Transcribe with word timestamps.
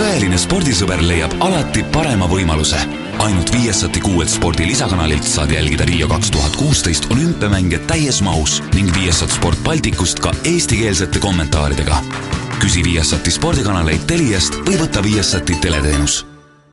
tõeline 0.00 0.38
spordisõber 0.40 1.02
leiab 1.04 1.34
alati 1.44 1.82
parema 1.92 2.24
võimaluse. 2.28 2.78
ainult 3.20 3.50
Viasati 3.52 4.00
kuuelt 4.00 4.30
spordi 4.32 4.64
lisakanalilt 4.66 5.26
saad 5.28 5.50
jälgida 5.52 5.84
Rio 5.84 6.08
kaks 6.08 6.30
tuhat 6.30 6.56
kuusteist 6.56 7.10
olümpiamänge 7.12 7.78
täies 7.78 8.22
mahus 8.24 8.62
ning 8.74 8.88
Viasat 8.96 9.30
Sport 9.30 9.58
Balticust 9.64 10.20
ka 10.20 10.32
eestikeelsete 10.44 11.18
kommentaaridega. 11.18 12.00
küsi 12.60 12.84
Viasati 12.84 13.30
spordikanaleid 13.30 14.06
Teliast 14.06 14.56
või 14.64 14.80
võta 14.80 15.02
Viasati 15.02 15.58
teleteenus 15.60 16.24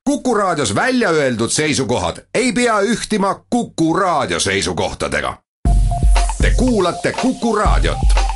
Kuku 0.05 0.36
Raadios 0.36 0.75
välja 0.75 1.09
öeldud 1.09 1.52
seisukohad 1.52 2.23
ei 2.34 2.54
pea 2.54 2.80
ühtima 2.80 3.36
Kuku 3.50 3.94
Raadio 3.94 4.39
seisukohtadega. 4.39 5.38
Te 6.41 6.52
kuulate 6.55 7.12
Kuku 7.12 7.55
Raadiot. 7.55 8.27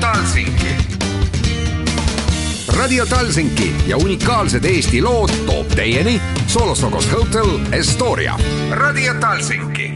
Talsinki. 0.00 0.76
Radio 2.76 3.06
Talsinki 3.06 3.76
ja 3.86 3.96
unikaalsed 3.96 4.64
Eesti 4.64 5.02
lood 5.02 5.30
toob 5.46 5.68
teieni 5.76 6.20
Solosokos 6.46 7.12
Hotel 7.12 7.58
Estoria. 7.72 8.38
Radio 8.70 9.14
Talsinki 9.14 9.93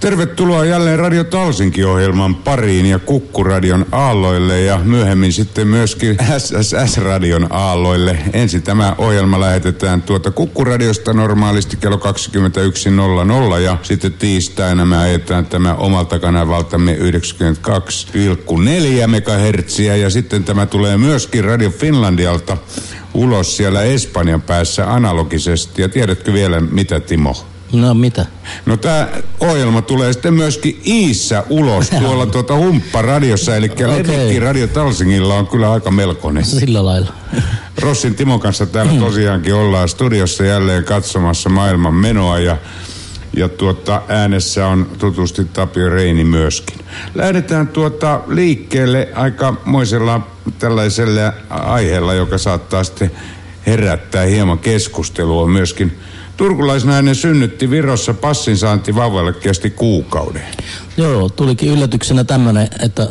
Tervetuloa 0.00 0.64
jälleen 0.64 0.98
Radio 0.98 1.24
Talsinki 1.24 1.84
ohjelman 1.84 2.34
pariin 2.34 2.86
ja 2.86 2.98
Kukkuradion 2.98 3.86
aalloille 3.92 4.60
ja 4.60 4.80
myöhemmin 4.84 5.32
sitten 5.32 5.68
myöskin 5.68 6.16
SSS-radion 6.38 7.46
aalloille. 7.50 8.18
Ensin 8.32 8.62
tämä 8.62 8.94
ohjelma 8.98 9.40
lähetetään 9.40 10.02
tuota 10.02 10.30
Kukkuradiosta 10.30 11.12
normaalisti 11.12 11.76
kello 11.76 12.00
21.00 13.56 13.60
ja 13.60 13.76
sitten 13.82 14.12
tiistaina 14.12 14.84
me 14.84 14.98
ajetaan 14.98 15.46
tämä 15.46 15.74
omalta 15.74 16.18
kanavaltamme 16.18 16.96
92,4 16.96 17.00
MHz 19.06 19.78
ja 19.78 20.10
sitten 20.10 20.44
tämä 20.44 20.66
tulee 20.66 20.96
myöskin 20.96 21.44
Radio 21.44 21.70
Finlandialta 21.70 22.56
ulos 23.14 23.56
siellä 23.56 23.82
Espanjan 23.82 24.42
päässä 24.42 24.92
analogisesti. 24.92 25.82
Ja 25.82 25.88
tiedätkö 25.88 26.32
vielä 26.32 26.60
mitä 26.60 27.00
Timo? 27.00 27.57
No 27.72 27.94
mitä? 27.94 28.26
No 28.66 28.76
tämä 28.76 29.08
ohjelma 29.40 29.82
tulee 29.82 30.12
sitten 30.12 30.34
myöskin 30.34 30.80
Iissä 30.86 31.44
ulos 31.50 31.90
tuolla 32.00 32.26
tuota 32.26 32.56
Humppa-radiossa, 32.56 33.56
eli 33.56 33.70
okay. 33.70 34.38
Radio 34.38 34.66
Talsingilla 34.66 35.34
on 35.34 35.46
kyllä 35.46 35.72
aika 35.72 35.90
melkoinen. 35.90 36.44
Sillä 36.60 36.84
lailla. 36.84 37.12
Rossin 37.82 38.14
Timon 38.14 38.40
kanssa 38.40 38.66
täällä 38.66 38.92
mm. 38.92 38.98
tosiaankin 38.98 39.54
ollaan 39.54 39.88
studiossa 39.88 40.44
jälleen 40.44 40.84
katsomassa 40.84 41.48
maailman 41.48 41.94
menoa 41.94 42.38
ja 42.38 42.56
ja 43.36 43.48
tuota, 43.48 44.02
äänessä 44.08 44.66
on 44.66 44.90
tutusti 44.98 45.44
Tapio 45.44 45.88
Reini 45.88 46.24
myöskin. 46.24 46.78
Lähdetään 47.14 47.68
tuota 47.68 48.20
liikkeelle 48.26 49.08
aikamoisella 49.14 50.20
tällaisella 50.58 51.32
aiheella, 51.50 52.14
joka 52.14 52.38
saattaa 52.38 52.84
sitten 52.84 53.10
herättää 53.66 54.24
hieman 54.24 54.58
keskustelua 54.58 55.46
myöskin 55.46 55.98
Turkulaisnainen 56.38 57.14
synnytti 57.14 57.70
Virossa 57.70 58.14
passin 58.14 58.56
saanti 58.56 58.94
vauvalle 58.94 59.32
kesti 59.32 59.70
kuukauden. 59.70 60.42
Joo, 60.96 61.28
tulikin 61.28 61.70
yllätyksenä 61.70 62.24
tämmöinen, 62.24 62.68
että, 62.80 63.08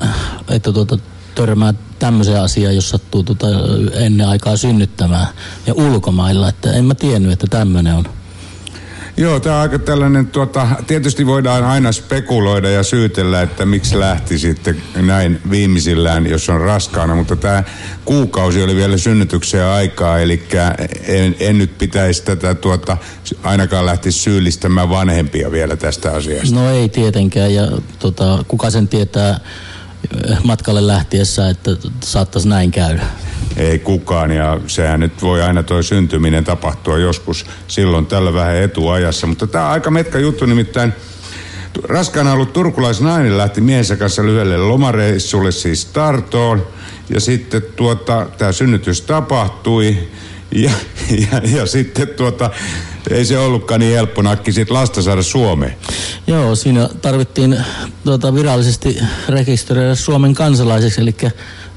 että 0.49 0.71
tuota, 0.71 0.97
törmää 1.35 1.73
tämmöiseen 1.99 2.41
asiaan, 2.41 2.75
jos 2.75 2.89
sattuu 2.89 3.23
tuota 3.23 3.47
ennen 3.93 4.27
aikaa 4.27 4.57
synnyttämään 4.57 5.27
ja 5.65 5.73
ulkomailla. 5.73 6.49
Että 6.49 6.73
en 6.73 6.85
mä 6.85 6.95
tiennyt, 6.95 7.31
että 7.31 7.47
tämmöinen 7.49 7.95
on. 7.95 8.05
Joo, 9.19 9.39
tämä 9.39 9.55
on 9.55 9.61
aika 9.61 9.79
tällainen, 9.79 10.27
tuota, 10.27 10.67
tietysti 10.87 11.25
voidaan 11.25 11.63
aina 11.63 11.91
spekuloida 11.91 12.69
ja 12.69 12.83
syytellä, 12.83 13.41
että 13.41 13.65
miksi 13.65 13.99
lähti 13.99 14.39
sitten 14.39 14.83
näin 14.95 15.41
viimeisillään, 15.49 16.27
jos 16.27 16.49
on 16.49 16.61
raskaana, 16.61 17.15
mutta 17.15 17.35
tämä 17.35 17.63
kuukausi 18.05 18.63
oli 18.63 18.75
vielä 18.75 18.97
synnytykseen 18.97 19.65
aikaa, 19.65 20.19
eli 20.19 20.43
en, 21.07 21.35
en 21.39 21.57
nyt 21.57 21.77
pitäisi 21.77 22.23
tätä 22.23 22.55
tuota, 22.55 22.97
ainakaan 23.43 23.85
lähti 23.85 24.11
syyllistämään 24.11 24.89
vanhempia 24.89 25.51
vielä 25.51 25.75
tästä 25.75 26.13
asiasta. 26.13 26.55
No 26.55 26.71
ei 26.71 26.89
tietenkään, 26.89 27.53
ja 27.53 27.67
tota, 27.99 28.45
kuka 28.47 28.69
sen 28.69 28.87
tietää 28.87 29.39
matkalle 30.43 30.87
lähtiessä, 30.87 31.49
että 31.49 31.71
saattaisi 32.03 32.47
näin 32.47 32.71
käydä 32.71 33.05
ei 33.57 33.79
kukaan 33.79 34.31
ja 34.31 34.59
sehän 34.67 34.99
nyt 34.99 35.21
voi 35.21 35.41
aina 35.41 35.63
tuo 35.63 35.81
syntyminen 35.81 36.43
tapahtua 36.43 36.97
joskus 36.97 37.45
silloin 37.67 38.05
tällä 38.05 38.33
vähän 38.33 38.55
etuajassa. 38.55 39.27
Mutta 39.27 39.47
tämä 39.47 39.65
on 39.65 39.71
aika 39.71 39.91
metka 39.91 40.19
juttu 40.19 40.45
nimittäin. 40.45 40.93
Raskaana 41.83 42.33
ollut 42.33 42.53
turkulaisnainen 42.53 43.37
lähti 43.37 43.61
miehensä 43.61 43.95
kanssa 43.95 44.25
lyhyelle 44.25 44.57
lomareissulle 44.57 45.51
siis 45.51 45.85
Tartoon. 45.85 46.67
Ja 47.09 47.19
sitten 47.19 47.61
tuota, 47.75 48.27
tämä 48.37 48.51
synnytys 48.51 49.01
tapahtui. 49.01 49.97
Ja, 50.51 50.71
ja, 51.31 51.41
ja 51.57 51.65
sitten 51.65 52.07
tuota, 52.07 52.49
ei 53.09 53.25
se 53.25 53.37
ollutkaan 53.37 53.79
niin 53.79 53.95
helppo 53.95 54.21
nakki 54.21 54.51
sit 54.51 54.69
lasta 54.69 55.01
saada 55.01 55.23
Suomeen. 55.23 55.75
Joo, 56.27 56.55
siinä 56.55 56.89
tarvittiin 57.01 57.57
tuota, 58.03 58.35
virallisesti 58.35 58.97
rekisteröidä 59.29 59.95
Suomen 59.95 60.33
kansalaiseksi, 60.33 61.01
eli 61.01 61.15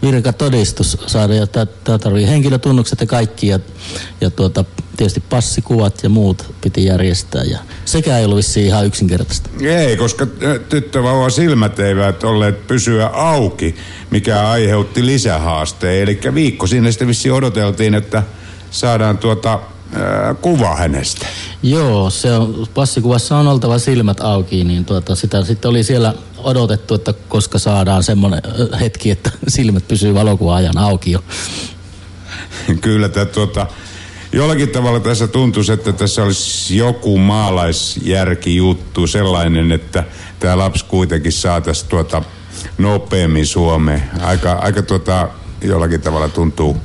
virkatodistus 0.02 0.98
saada 1.06 1.34
ja 1.34 1.46
tämä 1.46 1.98
tarvii 1.98 2.26
henkilötunnukset 2.26 3.00
ja 3.00 3.06
kaikki 3.06 3.48
ja, 3.48 3.60
ja 4.20 4.30
tuota, 4.30 4.64
tietysti 4.96 5.20
passikuvat 5.20 6.02
ja 6.02 6.08
muut 6.08 6.54
piti 6.60 6.84
järjestää 6.84 7.44
ja 7.44 7.58
sekä 7.84 8.18
ei 8.18 8.24
ollut 8.24 8.44
ihan 8.56 8.86
yksinkertaista. 8.86 9.50
Ei, 9.60 9.96
koska 9.96 10.26
tyttövauva 10.68 11.30
silmät 11.30 11.78
eivät 11.78 12.24
olleet 12.24 12.66
pysyä 12.66 13.06
auki, 13.06 13.76
mikä 14.10 14.48
aiheutti 14.48 15.06
lisähaasteen. 15.06 16.02
Eli 16.02 16.20
viikko 16.34 16.66
sinne 16.66 16.92
sitten 16.92 17.08
vissiin 17.08 17.32
odoteltiin, 17.32 17.94
että 17.94 18.22
saadaan 18.70 19.18
tuota 19.18 19.60
kuva 20.40 20.76
hänestä. 20.76 21.26
Joo, 21.62 22.10
se 22.10 22.32
on, 22.32 22.66
passikuvassa 22.74 23.36
on 23.36 23.48
oltava 23.48 23.78
silmät 23.78 24.20
auki, 24.20 24.64
niin 24.64 24.84
tuota, 24.84 25.14
sitä 25.14 25.44
sitten 25.44 25.68
oli 25.68 25.82
siellä 25.82 26.14
odotettu, 26.38 26.94
että 26.94 27.14
koska 27.28 27.58
saadaan 27.58 28.02
semmoinen 28.02 28.42
hetki, 28.80 29.10
että 29.10 29.30
silmät 29.48 29.88
pysyy 29.88 30.14
valokuva 30.14 30.54
ajan 30.54 30.78
auki 30.78 31.10
jo. 31.10 31.24
Kyllä, 32.80 33.08
tämä 33.08 33.26
tuota, 33.26 33.66
jollakin 34.32 34.68
tavalla 34.68 35.00
tässä 35.00 35.26
tuntuisi, 35.26 35.72
että 35.72 35.92
tässä 35.92 36.22
olisi 36.22 36.76
joku 36.76 37.18
maalaisjärki 37.18 38.56
juttu 38.56 39.06
sellainen, 39.06 39.72
että 39.72 40.04
tämä 40.40 40.58
lapsi 40.58 40.84
kuitenkin 40.84 41.32
saataisiin 41.32 41.88
tuota 41.88 42.22
nopeammin 42.78 43.46
Suomeen. 43.46 44.02
Aika, 44.20 44.52
aika 44.52 44.82
tuota, 44.82 45.28
jollakin 45.62 46.00
tavalla 46.00 46.28
tuntuu 46.28 46.76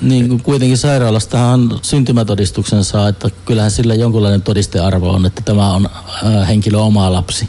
niin 0.00 0.42
kuitenkin 0.42 0.78
sairaalastahan 0.78 1.78
syntymätodistuksen 1.82 2.84
saa, 2.84 3.08
että 3.08 3.28
kyllähän 3.44 3.70
sillä 3.70 3.94
jonkunlainen 3.94 4.42
todistearvo 4.42 5.10
on, 5.10 5.26
että 5.26 5.42
tämä 5.44 5.74
on 5.74 5.88
äh, 6.26 6.48
henkilö 6.48 6.78
oma 6.78 7.12
lapsi. 7.12 7.48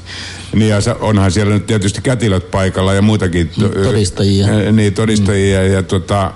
Niin 0.53 0.69
ja 0.69 0.79
onhan 0.99 1.31
siellä 1.31 1.53
nyt 1.53 1.65
tietysti 1.65 2.01
kätilöt 2.01 2.51
paikalla 2.51 2.93
ja 2.93 3.01
muitakin 3.01 3.51
todistajia. 3.83 4.47
Niin 4.71 4.93
todistajia 4.93 5.59
mm. 5.59 5.73
ja 5.73 5.83
tota, 5.83 6.33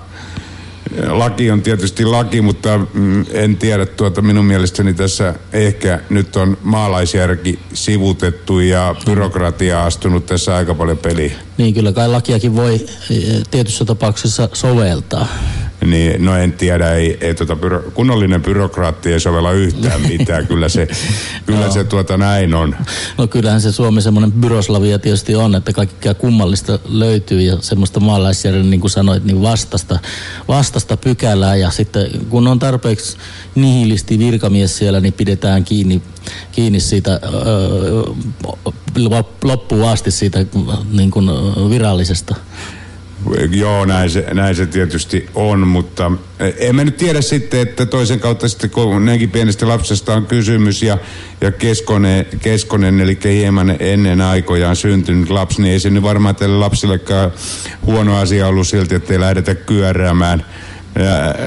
laki 1.08 1.52
on 1.52 1.62
tietysti 1.62 2.06
laki, 2.06 2.42
mutta 2.42 2.80
mm, 2.94 3.26
en 3.32 3.58
tiedä, 3.58 3.86
tuota, 3.86 4.22
minun 4.22 4.46
mielestäni 4.46 4.94
tässä 4.94 5.34
ehkä 5.54 6.00
nyt 6.10 6.36
on 6.36 6.58
maalaisjärki 6.62 7.60
sivutettu 7.74 8.60
ja 8.60 8.96
byrokratia 9.06 9.86
astunut 9.86 10.26
tässä 10.26 10.56
aika 10.56 10.74
paljon 10.74 10.98
peliin. 10.98 11.32
Niin, 11.58 11.74
kyllä 11.74 11.92
kai 11.92 12.10
lakiakin 12.10 12.56
voi 12.56 12.86
e, 13.10 13.16
tietyssä 13.52 13.86
tapauksessa 13.86 14.50
soveltaa. 14.54 15.28
Niin, 15.86 16.26
no 16.26 16.38
en 16.38 16.54
tiedä, 16.54 16.94
ei, 16.94 17.18
ei 17.22 17.36
tota 17.36 17.56
byro, 17.56 17.84
kunnollinen 17.94 18.42
byrokraatti 18.42 19.14
ei 19.14 19.20
sovella 19.20 19.52
yhtään 19.52 20.02
mitään, 20.12 20.48
kyllä 20.48 20.70
se, 20.70 20.88
kyllä 21.46 21.66
no. 21.66 21.72
se 21.72 21.84
tuota 21.84 22.18
näin 22.18 22.54
on. 22.54 22.76
No 23.18 23.28
kyllähän 23.28 23.62
se 23.62 23.72
Suomi 23.72 24.02
semmoinen 24.02 24.32
byroslavia 24.32 25.00
tietysti 25.00 25.36
on, 25.36 25.56
että 25.56 25.74
kaikkea 25.74 26.14
kummallista 26.14 26.80
löytyy 26.90 27.42
ja 27.42 27.58
semmoista 27.62 28.00
maalaisjärjen, 28.00 28.70
niin 28.70 28.82
kuin 28.82 28.92
sanoit, 28.92 29.24
niin 29.24 29.42
vastasta, 29.42 30.00
vastasta 30.48 30.98
pykälää 30.98 31.56
ja 31.56 31.72
sitten 31.72 32.08
kun 32.30 32.48
on 32.48 32.60
tarpeeksi 32.60 33.18
nihilisti 33.56 34.20
virkamies 34.20 34.78
siellä, 34.78 35.00
niin 35.00 35.14
pidetään 35.14 35.64
kiinni, 35.64 36.02
kiinni 36.52 36.80
siitä 36.80 37.20
öö, 37.24 38.04
loppuun 39.44 39.90
asti 39.90 40.12
siitä 40.12 40.46
niin 40.92 41.12
kuin 41.12 41.30
virallisesta. 41.70 42.36
Joo, 43.52 43.86
näin 43.86 44.10
se, 44.10 44.26
näin 44.34 44.56
se 44.56 44.66
tietysti 44.66 45.30
on, 45.36 45.68
mutta 45.68 46.12
en 46.58 46.76
mä 46.76 46.84
nyt 46.84 46.98
tiedä 46.98 47.22
sitten, 47.22 47.60
että 47.60 47.86
toisen 47.86 48.20
kautta 48.20 48.48
sitten 48.48 48.70
kun 48.70 49.06
näinkin 49.06 49.32
pienestä 49.32 49.68
lapsesta 49.68 50.14
on 50.14 50.26
kysymys 50.26 50.84
ja, 50.84 50.98
ja 51.42 51.52
keskonen, 51.52 52.26
keskonen, 52.42 53.02
eli 53.02 53.18
hieman 53.24 53.76
ennen 53.80 54.22
aikojaan 54.22 54.76
syntynyt 54.76 55.30
lapsi, 55.30 55.62
niin 55.62 55.72
ei 55.74 55.80
se 55.80 55.90
nyt 55.90 56.04
varmaan 56.04 56.36
tälle 56.36 56.58
lapsillekaan 56.58 57.32
huono 57.86 58.18
asia 58.18 58.48
ollut 58.48 58.68
silti, 58.68 58.96
että 58.96 59.14
ei 59.14 59.20
lähdetä 59.20 59.56
kyöräämään 59.56 60.46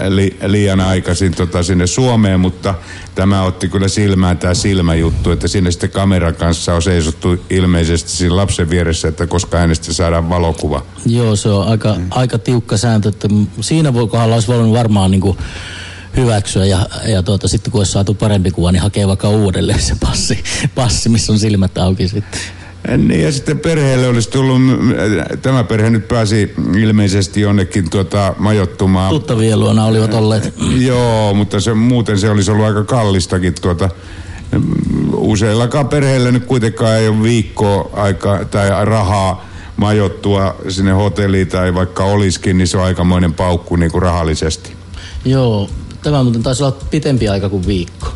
li, 0.09 0.37
liian 0.47 0.81
aikaisin 0.81 1.35
tota, 1.35 1.63
sinne 1.63 1.87
Suomeen, 1.87 2.41
mutta 2.41 2.75
tämä 3.15 3.43
otti 3.43 3.69
kyllä 3.69 3.89
silmään 3.89 4.39
tämä 4.39 4.55
silmäjuttu, 4.55 5.31
että 5.31 5.49
sinne 5.49 5.71
sitten 5.71 5.91
kameran 5.91 6.35
kanssa 6.35 6.75
on 6.75 6.83
seisottu 6.83 7.37
ilmeisesti 7.51 8.11
siinä 8.11 8.37
lapsen 8.37 8.71
vieressä, 8.71 9.09
että 9.09 9.27
koska 9.27 9.59
hänestä 9.59 9.93
saadaan 9.93 10.29
valokuva. 10.29 10.83
Joo, 11.07 11.37
se 11.37 11.49
on 11.49 11.69
aika, 11.69 11.95
mm. 11.95 12.07
aika 12.11 12.39
tiukka 12.39 12.77
sääntö, 12.77 13.09
että 13.09 13.29
siinä 13.61 13.95
voi 13.95 14.09
kohdalla 14.09 14.35
olisi 14.35 14.49
voinut 14.49 14.73
varmaan 14.73 15.11
niin 15.11 15.21
kuin 15.21 15.39
hyväksyä 16.17 16.65
ja, 16.65 16.87
ja 17.07 17.23
tuota, 17.23 17.49
sitten 17.49 17.73
kun 17.73 17.81
olisi 17.81 17.93
saatu 17.93 18.15
parempi 18.15 18.51
kuva, 18.51 18.73
niin 18.73 18.83
hakee 18.83 19.09
vaikka 19.09 19.29
uudelleen 19.29 19.83
se 19.83 19.97
passi, 20.01 20.45
passi 20.75 21.09
missä 21.09 21.33
on 21.33 21.39
silmät 21.39 21.79
auki 21.79 22.09
sitten. 22.09 22.41
Niin 22.97 23.23
ja 23.23 23.33
sitten 23.33 23.59
perheelle 23.59 24.09
olisi 24.09 24.31
tullut, 24.31 24.61
tämä 25.43 25.65
perhe 25.65 25.91
nyt 25.91 26.09
pääsi 26.09 26.55
ilmeisesti 26.79 27.41
jonnekin 27.41 27.91
tuota 27.91 28.35
majoittumaan. 28.39 29.11
Tuttavien 29.11 29.61
luona 29.61 29.85
olivat 29.85 30.15
olleet. 30.15 30.55
Joo, 30.79 31.35
mutta 31.35 31.61
se, 31.61 31.75
muuten 31.75 32.19
se 32.19 32.31
olisi 32.31 32.51
ollut 32.51 32.67
aika 32.67 32.85
kallistakin 32.85 33.55
tuota. 33.61 33.89
Useillakaan 35.13 35.89
perheillä 35.89 36.33
nyt 36.33 36.45
kuitenkaan 36.45 36.93
ei 36.93 37.09
ole 37.09 37.23
viikkoa 37.23 37.91
aika, 37.93 38.45
tai 38.45 38.85
rahaa 38.85 39.45
majoittua 39.77 40.57
sinne 40.69 40.93
hotelliin 40.93 41.49
tai 41.49 41.75
vaikka 41.75 42.05
olisikin, 42.05 42.59
niin 42.59 42.69
se 42.69 42.79
on 42.79 42.85
aikamoinen 42.85 43.35
paukku 43.35 43.77
niin 43.77 43.91
kuin 43.91 44.03
rahallisesti. 44.03 44.73
Joo, 45.25 45.71
tämä 46.03 46.23
muuten 46.23 46.43
taisi 46.43 46.63
olla 46.63 46.77
pitempi 46.91 47.29
aika 47.29 47.49
kuin 47.49 47.67
viikko. 47.67 48.09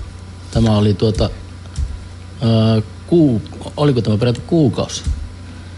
Tämä 0.50 0.78
oli 0.78 0.94
tuota, 0.94 1.30
äh, 2.42 2.82
kuu, 3.10 3.42
oliko 3.76 4.02
tämä 4.02 4.18
peräti 4.18 4.40
kuukausi? 4.46 5.02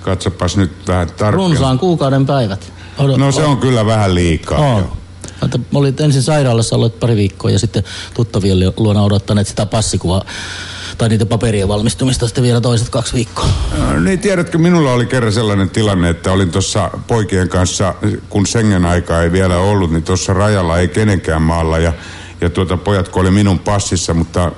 Katsopas 0.00 0.56
nyt 0.56 0.88
vähän 0.88 1.06
tarkemmin. 1.06 1.34
Runsaan 1.34 1.79
kuukauden 1.79 2.26
päivät. 2.26 2.73
Odot, 2.99 3.17
no 3.17 3.32
se 3.32 3.44
on 3.44 3.56
kyllä 3.56 3.87
vähän 3.87 4.14
liikaa. 4.14 4.58
On. 4.58 4.93
Että 5.44 5.58
olit 5.75 6.00
ensin 6.00 6.23
sairaalassa 6.23 6.76
ollut 6.76 7.00
pari 7.00 7.17
viikkoa 7.17 7.50
ja 7.50 7.58
sitten 7.58 7.84
tuttavien 8.14 8.73
luona 8.76 9.02
odottaneet 9.02 9.46
sitä 9.46 9.67
passikuvaa 9.67 10.25
tai 10.99 11.08
niitä 11.08 11.26
paperien 11.26 11.69
valmistumista 11.69 12.26
sitten 12.26 12.44
vielä 12.44 12.61
toiset 12.61 12.88
kaksi 12.88 13.14
viikkoa. 13.14 13.49
No, 13.79 14.00
niin 14.00 14.19
tiedätkö, 14.19 14.58
minulla 14.58 14.93
oli 14.93 15.06
kerran 15.06 15.32
sellainen 15.32 15.70
tilanne, 15.70 16.11
että 16.11 16.32
olin 16.32 16.50
tuossa 16.50 16.90
poikien 17.06 17.49
kanssa, 17.49 17.94
kun 18.29 18.46
Schengen 18.46 18.87
aikaa 18.87 19.23
ei 19.23 19.32
vielä 19.32 19.56
ollut, 19.56 19.93
niin 19.93 20.02
tuossa 20.02 20.32
rajalla 20.32 20.79
ei 20.79 20.88
kenenkään 20.88 21.43
maalla 21.43 21.79
ja 21.79 21.93
ja 22.40 22.50
tuota, 22.50 22.76
pojat 22.76 23.08
kun 23.08 23.23
oli 23.23 23.31
minun 23.31 23.58
passissa, 23.58 24.14
mutta 24.14 24.52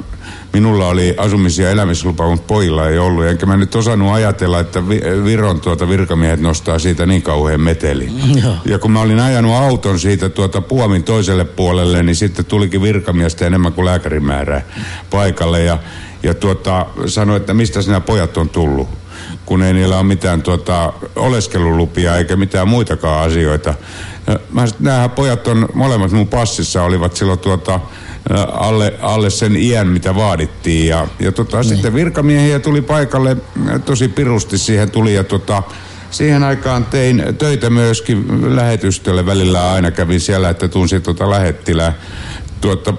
minulla 0.54 0.88
oli 0.88 1.14
asumis- 1.18 1.58
ja 1.58 1.70
elämislupa, 1.70 2.30
mutta 2.30 2.46
pojilla 2.46 2.88
ei 2.88 2.98
ollut. 2.98 3.26
Enkä 3.26 3.46
mä 3.46 3.56
nyt 3.56 3.74
osannut 3.74 4.12
ajatella, 4.12 4.60
että 4.60 4.88
Viron 5.24 5.60
tuota 5.60 5.88
virkamiehet 5.88 6.40
nostaa 6.40 6.78
siitä 6.78 7.06
niin 7.06 7.22
kauhean 7.22 7.60
meteli. 7.60 8.08
Ja. 8.44 8.56
ja 8.64 8.78
kun 8.78 8.90
mä 8.90 9.00
olin 9.00 9.20
ajanut 9.20 9.52
auton 9.52 9.98
siitä 9.98 10.28
tuota 10.28 10.60
Puomin 10.60 11.04
toiselle 11.04 11.44
puolelle, 11.44 12.02
niin 12.02 12.16
sitten 12.16 12.44
tulikin 12.44 12.82
virkamiestä 12.82 13.46
enemmän 13.46 13.72
kuin 13.72 13.84
lääkärimäärää 13.84 14.62
paikalle. 15.10 15.62
Ja, 15.62 15.78
ja 16.22 16.34
tuota, 16.34 16.86
sanoi, 17.06 17.36
että 17.36 17.54
mistä 17.54 17.82
sinä 17.82 18.00
pojat 18.00 18.36
on 18.36 18.48
tullut 18.48 18.88
kun 19.46 19.62
ei 19.62 19.72
niillä 19.72 19.96
ole 19.96 20.06
mitään 20.06 20.42
tuota, 20.42 20.92
oleskelulupia 21.16 22.16
eikä 22.16 22.36
mitään 22.36 22.68
muitakaan 22.68 23.30
asioita. 23.30 23.74
Mä, 24.50 24.64
nämä 24.78 25.08
pojat 25.08 25.48
on 25.48 25.68
molemmat 25.74 26.12
mun 26.12 26.28
passissa 26.28 26.82
olivat 26.82 27.16
silloin 27.16 27.38
tuota, 27.38 27.80
alle, 28.52 28.94
alle 29.00 29.30
sen 29.30 29.56
iän, 29.56 29.86
mitä 29.86 30.14
vaadittiin. 30.14 30.86
Ja, 30.86 31.06
ja 31.20 31.32
tota, 31.32 31.56
niin. 31.56 31.68
sitten 31.68 31.94
virkamiehiä 31.94 32.58
tuli 32.58 32.82
paikalle, 32.82 33.36
tosi 33.84 34.08
pirusti 34.08 34.58
siihen 34.58 34.90
tuli 34.90 35.14
ja 35.14 35.24
tota, 35.24 35.62
siihen 36.10 36.42
aikaan 36.42 36.84
tein 36.84 37.24
töitä 37.38 37.70
myöskin 37.70 38.26
lähetystölle. 38.56 39.26
Välillä 39.26 39.72
aina 39.72 39.90
kävin 39.90 40.20
siellä, 40.20 40.50
että 40.50 40.68
tunsin 40.68 41.02
tuota 41.02 41.30
lähettilää. 41.30 41.92
Tuota, 42.60 42.94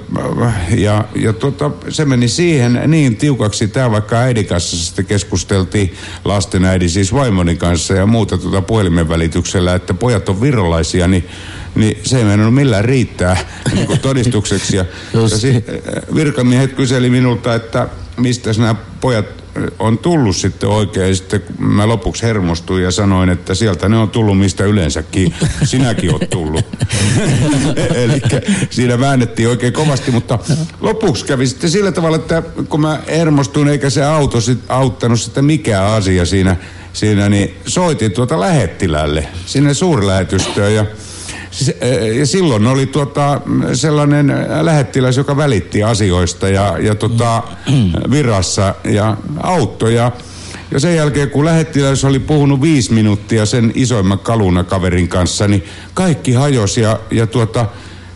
ja 0.77 1.05
ja 1.15 1.33
tuota, 1.33 1.71
se 1.89 2.05
meni 2.05 2.27
siihen 2.27 2.81
niin 2.87 3.15
tiukaksi, 3.15 3.67
tämä 3.67 3.91
vaikka 3.91 4.17
äidin 4.17 4.45
kanssa 4.45 4.77
sitten 4.77 5.05
keskusteltiin 5.05 5.93
lasten 6.25 6.65
äidin, 6.65 6.89
siis 6.89 7.13
vaimoni 7.13 7.55
kanssa 7.55 7.93
ja 7.93 8.05
muuta 8.05 8.37
tuota 8.37 8.61
puhelimen 8.61 9.09
välityksellä, 9.09 9.75
että 9.75 9.93
pojat 9.93 10.29
on 10.29 10.41
virolaisia, 10.41 11.07
niin 11.07 11.29
niin 11.75 11.99
se 12.03 12.17
ei 12.17 12.23
mennyt 12.23 12.53
millään 12.53 12.85
riittää 12.85 13.37
niin 13.73 13.99
todistukseksi. 14.01 14.77
Ja, 14.77 14.85
ja 15.13 15.29
si, 15.29 15.65
virkamiehet 16.15 16.73
kyseli 16.73 17.09
minulta, 17.09 17.55
että 17.55 17.87
mistä 18.17 18.49
nämä 18.57 18.75
pojat 19.01 19.25
on 19.79 19.97
tullut 19.97 20.35
sitten 20.35 20.69
oikein. 20.69 21.09
Ja 21.09 21.15
sitten 21.15 21.43
mä 21.59 21.87
lopuksi 21.87 22.23
hermostuin 22.23 22.83
ja 22.83 22.91
sanoin, 22.91 23.29
että 23.29 23.55
sieltä 23.55 23.89
ne 23.89 23.97
on 23.97 24.09
tullut 24.09 24.39
mistä 24.39 24.63
yleensäkin 24.63 25.33
sinäkin 25.63 26.13
oot 26.13 26.29
tullut. 26.29 26.65
Eli 28.03 28.21
siinä 28.69 28.99
väännettiin 28.99 29.49
oikein 29.49 29.73
kovasti, 29.73 30.11
mutta 30.11 30.39
lopuksi 30.81 31.25
kävi 31.25 31.47
sitten 31.47 31.69
sillä 31.69 31.91
tavalla, 31.91 32.15
että 32.17 32.43
kun 32.69 32.81
mä 32.81 32.99
hermostuin 33.07 33.67
eikä 33.67 33.89
se 33.89 34.05
auto 34.05 34.41
sit 34.41 34.59
auttanut 34.69 35.21
sitä 35.21 35.41
mikään 35.41 35.85
asia 35.85 36.25
siinä, 36.25 36.55
siinä 36.93 37.29
niin 37.29 37.55
soitin 37.67 38.11
tuota 38.11 38.39
lähettilälle 38.39 39.27
sinne 39.45 39.73
suurlähetystöön 39.73 40.75
ja 40.75 40.85
ja 42.19 42.25
silloin 42.25 42.67
oli 42.67 42.85
tuota, 42.85 43.41
sellainen 43.73 44.33
lähettiläs, 44.61 45.17
joka 45.17 45.37
välitti 45.37 45.83
asioista 45.83 46.49
ja, 46.49 46.77
ja 46.77 46.95
tota, 46.95 47.43
virassa 48.11 48.75
ja 48.83 49.17
autoja. 49.43 50.11
Ja 50.71 50.79
sen 50.79 50.95
jälkeen, 50.95 51.29
kun 51.29 51.45
lähettiläs 51.45 52.05
oli 52.05 52.19
puhunut 52.19 52.61
viisi 52.61 52.93
minuuttia 52.93 53.45
sen 53.45 53.71
isoimman 53.75 54.19
kalunakaverin 54.19 55.07
kanssa, 55.07 55.47
niin 55.47 55.63
kaikki 55.93 56.33
hajosi 56.33 56.81
ja, 56.81 56.99
ja 57.11 57.27
tuota, 57.27 57.65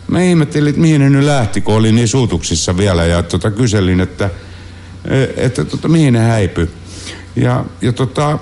mä 0.08 0.22
ihmettelin, 0.22 0.70
että 0.70 0.80
mihin 0.80 1.00
ne 1.00 1.10
nyt 1.10 1.24
lähti, 1.24 1.60
kun 1.60 1.74
oli 1.74 1.92
niin 1.92 2.08
suutuksissa 2.08 2.76
vielä. 2.76 3.06
Ja 3.06 3.22
tuota, 3.22 3.50
kyselin, 3.50 4.00
että, 4.00 4.30
että 5.36 5.64
tuota, 5.64 5.88
mihin 5.88 6.12
ne 6.12 6.20
häipyi. 6.20 6.68
Ja, 7.36 7.64
ja 7.82 7.92
tota, 7.92 8.38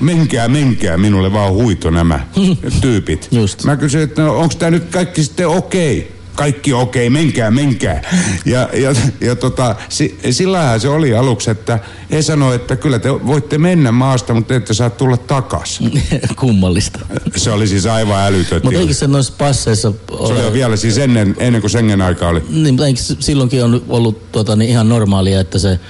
menkää, 0.00 0.48
menkää, 0.48 0.96
minulle 0.96 1.32
vaan 1.32 1.52
huito 1.52 1.90
nämä 1.90 2.20
tyypit. 2.82 3.28
Just. 3.30 3.64
Mä 3.64 3.76
kysyin, 3.76 4.04
että 4.04 4.22
no, 4.22 4.38
onko 4.38 4.54
tämä 4.58 4.70
nyt 4.70 4.84
kaikki 4.90 5.24
sitten 5.24 5.48
okei? 5.48 5.98
Okay? 5.98 6.20
kaikki 6.40 6.72
okei, 6.72 7.08
okay, 7.08 7.10
menkää, 7.10 7.50
menkää. 7.50 8.02
Ja, 8.44 8.68
ja, 8.72 8.94
ja 9.20 9.36
tota, 9.36 9.76
si, 9.88 10.18
sillähän 10.30 10.80
se 10.80 10.88
oli 10.88 11.14
aluksi, 11.14 11.50
että 11.50 11.78
he 12.10 12.22
sanoi, 12.22 12.56
että 12.56 12.76
kyllä 12.76 12.98
te 12.98 13.26
voitte 13.26 13.58
mennä 13.58 13.92
maasta, 13.92 14.34
mutta 14.34 14.54
ette 14.54 14.74
saa 14.74 14.90
tulla 14.90 15.16
takaisin. 15.16 16.02
Kummallista. 16.40 17.00
Se 17.36 17.50
oli 17.50 17.66
siis 17.66 17.86
aivan 17.86 18.20
älytön. 18.20 18.60
Mutta 18.64 18.80
eikö 18.80 18.94
se 18.94 19.06
noissa 19.06 19.32
passeissa 19.38 19.92
ole... 20.10 20.28
Se 20.28 20.46
oli 20.46 20.52
vielä 20.52 20.76
siis 20.76 20.98
ennen, 20.98 21.36
ennen 21.38 21.60
kuin 21.60 21.70
Schengen 21.70 22.02
aika 22.02 22.28
oli. 22.28 22.42
Niin, 22.48 22.74
mutta 22.74 22.86
eikö 22.86 23.00
silloinkin 23.18 23.64
on 23.64 23.82
ollut 23.88 24.32
tuota, 24.32 24.56
niin 24.56 24.70
ihan 24.70 24.88
normaalia, 24.88 25.40
että 25.40 25.58
se 25.58 25.80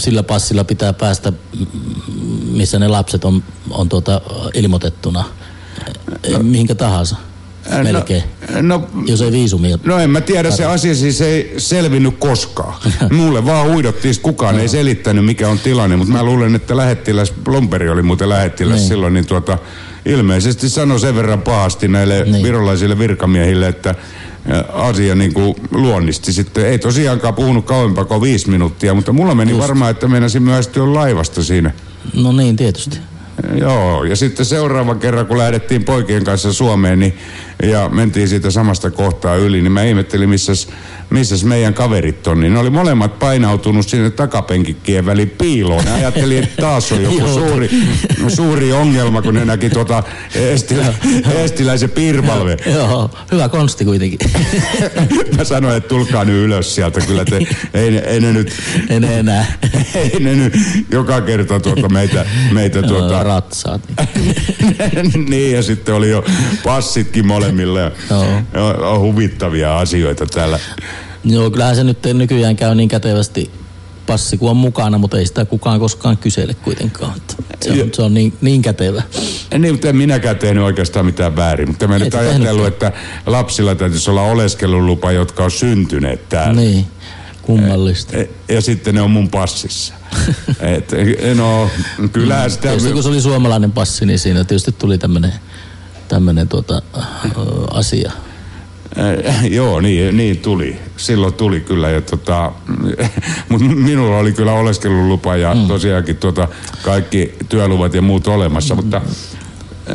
sillä 0.00 0.22
passilla 0.22 0.64
pitää 0.64 0.92
päästä, 0.92 1.32
missä 2.52 2.78
ne 2.78 2.88
lapset 2.88 3.24
on, 3.24 3.42
on 3.70 3.88
tuota 3.88 4.20
ilmoitettuna, 4.54 5.24
no, 6.32 6.38
mihinkä 6.42 6.74
tahansa. 6.74 7.16
Melkein. 7.82 8.22
No, 8.50 8.62
no, 8.62 8.88
jos 9.06 9.22
ei 9.22 9.32
viisumia. 9.32 9.78
No 9.84 9.98
en 9.98 10.10
mä 10.10 10.20
tiedä, 10.20 10.50
se 10.50 10.64
asia 10.64 10.94
siis 10.94 11.20
ei 11.20 11.54
selvinnyt 11.58 12.14
koskaan. 12.18 12.74
Mulle 13.10 13.46
vaan 13.46 13.72
huidottiin, 13.72 14.14
kukaan 14.22 14.60
ei 14.60 14.68
selittänyt 14.68 15.24
mikä 15.24 15.48
on 15.48 15.58
tilanne, 15.58 15.96
mutta 15.96 16.12
mä 16.12 16.22
luulen, 16.22 16.54
että 16.54 16.76
lähettiläs, 16.76 17.34
Lomperi 17.46 17.88
oli 17.88 18.02
muuten 18.02 18.28
lähettiläs 18.28 18.78
niin. 18.78 18.88
silloin, 18.88 19.14
niin 19.14 19.26
tuota, 19.26 19.58
ilmeisesti 20.06 20.68
sanoi 20.68 21.00
sen 21.00 21.14
verran 21.14 21.42
pahasti 21.42 21.88
näille 21.88 22.24
niin. 22.24 22.44
virolaisille 22.44 22.98
virkamiehille, 22.98 23.68
että 23.68 23.94
asia 24.72 25.14
niin 25.14 25.34
kuin 25.34 25.54
luonnisti 25.70 26.32
sitten. 26.32 26.66
Ei 26.66 26.78
tosiaankaan 26.78 27.34
puhunut 27.34 27.64
kauempaa 27.64 28.04
kuin 28.04 28.20
viisi 28.20 28.50
minuuttia, 28.50 28.94
mutta 28.94 29.12
mulla 29.12 29.34
meni 29.34 29.50
Just. 29.50 29.62
varmaan, 29.62 29.90
että 29.90 30.08
meinasin 30.08 30.42
myöhästyä 30.42 30.94
laivasta 30.94 31.42
siinä. 31.42 31.70
No 32.14 32.32
niin, 32.32 32.56
tietysti. 32.56 32.98
Joo, 33.54 34.04
ja 34.04 34.16
sitten 34.16 34.46
seuraava 34.46 34.94
kerran, 34.94 35.26
kun 35.26 35.38
lähdettiin 35.38 35.84
poikien 35.84 36.24
kanssa 36.24 36.52
Suomeen, 36.52 37.00
niin, 37.00 37.18
ja 37.62 37.88
mentiin 37.88 38.28
siitä 38.28 38.50
samasta 38.50 38.90
kohtaa 38.90 39.36
yli, 39.36 39.62
niin 39.62 39.72
mä 39.72 39.82
ihmettelin, 39.82 40.28
missä 40.28 40.52
missäs 41.12 41.44
meidän 41.44 41.74
kaverit 41.74 42.26
on, 42.26 42.40
niin 42.40 42.52
ne 42.52 42.58
oli 42.58 42.70
molemmat 42.70 43.18
painautunut 43.18 43.88
sinne 43.88 44.10
takapenkikkien 44.10 45.06
väliin 45.06 45.30
piiloon. 45.30 45.84
Ne 45.84 45.92
ajatteli, 45.92 46.36
että 46.36 46.62
taas 46.62 46.92
on 46.92 47.02
joku 47.02 47.26
suuri, 47.26 47.70
suuri 48.28 48.72
ongelma, 48.72 49.22
kun 49.22 49.34
ne 49.34 49.44
näki 49.44 49.70
tuota 49.70 50.02
estilä, 50.34 50.94
estiläisen 51.34 51.90
piirpalve. 51.90 52.56
Joo, 52.66 53.10
hyvä 53.32 53.48
konsti 53.48 53.84
kuitenkin. 53.84 54.18
Mä 55.36 55.44
sanoin, 55.44 55.76
että 55.76 55.88
tulkaa 55.88 56.24
nyt 56.24 56.44
ylös 56.44 56.74
sieltä, 56.74 57.00
kyllä 57.00 57.24
te, 57.24 57.38
ei, 57.74 57.98
ei 57.98 58.20
ne 58.20 58.32
nyt... 58.32 58.52
Ei 58.90 59.00
ne 59.00 59.18
enää. 59.18 59.46
ei 59.94 60.20
ne 60.20 60.34
nyt 60.34 60.54
joka 60.90 61.20
kerta 61.20 61.60
tuota 61.60 61.88
meitä, 61.88 62.26
meitä 62.52 62.82
tuota... 62.82 63.21
Ratsaat. 63.22 63.80
niin, 65.28 65.52
ja 65.52 65.62
sitten 65.62 65.94
oli 65.94 66.10
jo 66.10 66.24
passitkin 66.64 67.26
molemmille. 67.26 67.92
Joo. 68.10 68.98
Huvittavia 68.98 69.78
asioita 69.78 70.26
täällä. 70.26 70.58
Joo, 71.24 71.50
kyllähän 71.50 71.76
se 71.76 71.84
nyt 71.84 71.98
nykyään 72.14 72.56
käy 72.56 72.74
niin 72.74 72.88
kätevästi 72.88 73.50
passi 74.06 74.38
kun 74.38 74.50
on 74.50 74.56
mukana, 74.56 74.98
mutta 74.98 75.18
ei 75.18 75.26
sitä 75.26 75.44
kukaan 75.44 75.80
koskaan 75.80 76.18
kysele 76.18 76.54
kuitenkaan. 76.54 77.14
Se 77.60 77.82
on, 77.82 77.90
se 77.94 78.02
on 78.02 78.14
niin, 78.14 78.32
niin 78.40 78.62
kätevä. 78.62 79.02
Niin, 79.58 79.74
mutta 79.74 79.88
en 79.88 79.96
minäkään 79.96 80.38
tehnyt 80.38 80.64
oikeastaan 80.64 81.06
mitään 81.06 81.36
väärin. 81.36 81.68
Mutta 81.68 81.88
mä 81.88 81.98
nyt 81.98 82.14
ajatellut, 82.14 82.66
että 82.66 82.92
lapsilla 83.26 83.74
täytyisi 83.74 84.10
olla 84.10 84.22
oleskelulupa, 84.22 85.12
jotka 85.12 85.44
on 85.44 85.50
syntyneet 85.50 86.28
täällä. 86.28 86.60
Niin, 86.60 86.86
kummallista. 87.42 88.16
Ja, 88.16 88.26
ja 88.48 88.60
sitten 88.60 88.94
ne 88.94 89.00
on 89.02 89.10
mun 89.10 89.28
passissa. 89.30 89.94
Et, 90.76 90.92
no, 91.34 91.70
kyllähän 92.12 92.50
sitä... 92.50 92.62
Tietysti 92.62 92.92
kun 92.92 93.02
se 93.02 93.08
oli 93.08 93.20
suomalainen 93.20 93.72
passi, 93.72 94.06
niin 94.06 94.18
siinä 94.18 94.44
tietysti 94.44 94.72
tuli 94.72 94.98
tämmöinen 94.98 95.32
tämmönen 96.08 96.48
tuota, 96.48 96.82
asia. 97.70 98.12
Äh, 98.98 99.46
joo, 99.46 99.80
niin, 99.80 100.16
niin 100.16 100.38
tuli. 100.38 100.78
Silloin 100.96 101.34
tuli 101.34 101.60
kyllä. 101.60 101.90
Ja 101.90 102.00
tota, 102.00 102.52
mutta 103.48 103.66
minulla 103.66 104.18
oli 104.18 104.32
kyllä 104.32 104.52
oleskelulupa 104.52 105.36
ja 105.36 105.54
mm. 105.54 105.68
tosiaankin 105.68 106.16
tota, 106.16 106.48
kaikki 106.82 107.34
työluvat 107.48 107.94
ja 107.94 108.02
muut 108.02 108.26
olemassa, 108.26 108.74
mm. 108.74 108.82
mutta 108.82 109.00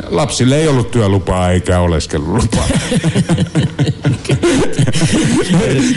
lapsille 0.09 0.57
ei 0.57 0.67
ollut 0.67 0.91
työlupaa 0.91 1.51
eikä 1.51 1.79
oleskelulupaa. 1.79 2.67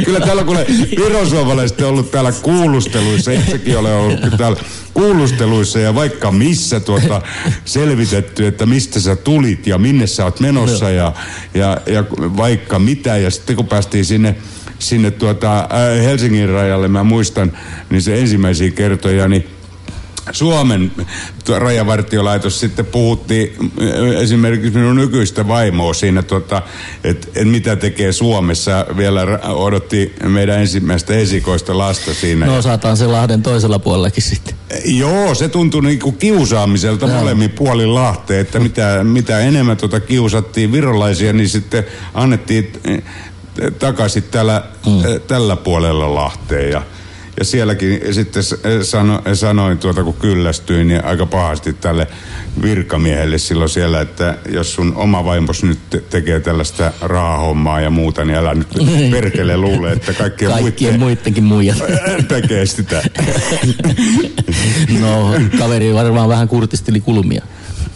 Kyllä 0.05 0.21
täällä 0.21 0.45
kuule 0.45 0.67
virosuomalaiset 0.97 1.81
on 1.81 1.89
ollut 1.89 2.11
täällä 2.11 2.33
kuulusteluissa, 2.33 3.33
itsekin 3.33 3.79
olen 3.79 3.95
ollut 3.95 4.21
täällä 4.39 4.61
kuulusteluissa 4.95 5.79
ja 5.79 5.95
vaikka 5.95 6.33
missä 6.33 6.81
tuota 6.81 7.23
selvitetty, 7.65 8.47
että 8.47 8.67
mistä 8.67 9.01
sä 9.01 9.17
tulit 9.17 9.67
ja 9.67 9.79
minne 9.79 10.07
sä 10.07 10.25
oot 10.25 10.41
menossa 10.41 10.91
ja, 10.91 11.13
ja, 11.55 11.81
ja 11.87 12.05
vaikka 12.37 12.79
mitä. 12.79 13.17
Ja 13.17 13.31
sitten 13.31 13.57
kun 13.57 13.67
päästiin 13.67 14.05
sinne 14.05 14.37
sinne 14.81 15.11
tuota, 15.11 15.69
Helsingin 16.05 16.49
rajalle, 16.49 16.89
mä 16.89 17.05
muistan, 17.05 17.53
niin 17.91 18.03
se 18.03 18.21
ensimmäisiä 18.21 18.71
kertoja, 18.71 19.29
niin 19.29 19.50
Suomen 20.33 20.93
rajavartiolaitos 21.59 22.61
sitten 22.61 22.87
puhutti 22.87 23.57
äh, 23.61 24.23
esimerkiksi 24.23 24.79
minun 24.79 24.97
nykyistä 24.97 25.49
vaimoa 25.49 25.95
siinä, 25.95 26.23
tota, 26.23 26.63
että 27.05 27.29
et 27.35 27.49
mitä 27.49 27.77
tekee 27.77 28.13
Suomessa. 28.13 28.87
Vielä 28.97 29.23
odotti 29.43 30.15
meidän 30.25 30.61
ensimmäistä 30.61 31.15
esikoista 31.15 31.79
lasta 31.79 32.15
siinä. 32.15 32.47
No 32.47 32.57
osataan 32.57 32.97
se 32.97 33.07
Lahden 33.07 33.43
toisella 33.43 33.79
puolellakin 33.79 34.23
sitten. 34.23 34.55
Joo, 34.85 35.35
se 35.35 35.49
tuntui 35.49 35.83
niinku 35.83 36.13
kiusaamiselta 36.13 37.07
no. 37.07 37.15
molemmin 37.15 37.51
puolin 37.51 37.95
Lahteen, 37.95 38.41
että 38.41 38.59
mitä, 38.59 39.05
mitä 39.05 39.41
enemmän 39.41 39.77
tota 39.77 40.01
kiusattiin 40.01 40.73
virolaisia, 40.73 41.33
niin 41.33 41.49
sitten 41.49 41.85
annettiin 42.15 42.73
eh, 42.85 43.03
takaisin 43.79 44.23
tällä, 44.23 44.65
mm. 44.87 45.05
Eh, 45.05 45.21
tällä 45.21 45.57
puolella 45.57 46.15
Lahteen. 46.15 46.71
Ja, 46.71 46.83
ja 47.41 47.45
sielläkin 47.45 48.15
sitten 48.15 48.43
sano, 48.83 49.23
sanoin 49.35 49.79
tuota, 49.79 50.05
kun 50.05 50.15
kyllästyin, 50.15 50.89
niin 50.89 51.05
aika 51.05 51.27
pahasti 51.27 51.73
tälle 51.73 52.07
virkamiehelle 52.63 53.39
silloin 53.39 53.71
siellä, 53.71 54.01
että 54.01 54.39
jos 54.49 54.75
sun 54.75 54.93
oma 54.97 55.25
vaimos 55.25 55.63
nyt 55.63 55.79
tekee 56.11 56.41
tällaista 56.41 56.93
rahahommaa 57.01 57.81
ja 57.81 57.91
muuta, 57.91 58.25
niin 58.25 58.37
älä 58.37 58.55
nyt 58.55 58.69
perkele 59.11 59.57
luule, 59.57 59.93
että 59.93 60.13
kaikkien, 60.13 60.51
kaikkien 60.51 60.99
muidenkin 60.99 61.45
muijat 61.45 61.83
tekee 62.29 62.67
sitä. 62.67 63.03
no, 65.01 65.35
kaveri 65.59 65.95
varmaan 65.95 66.29
vähän 66.29 66.49
kurtisteli 66.49 67.01
kulmia. 67.01 67.43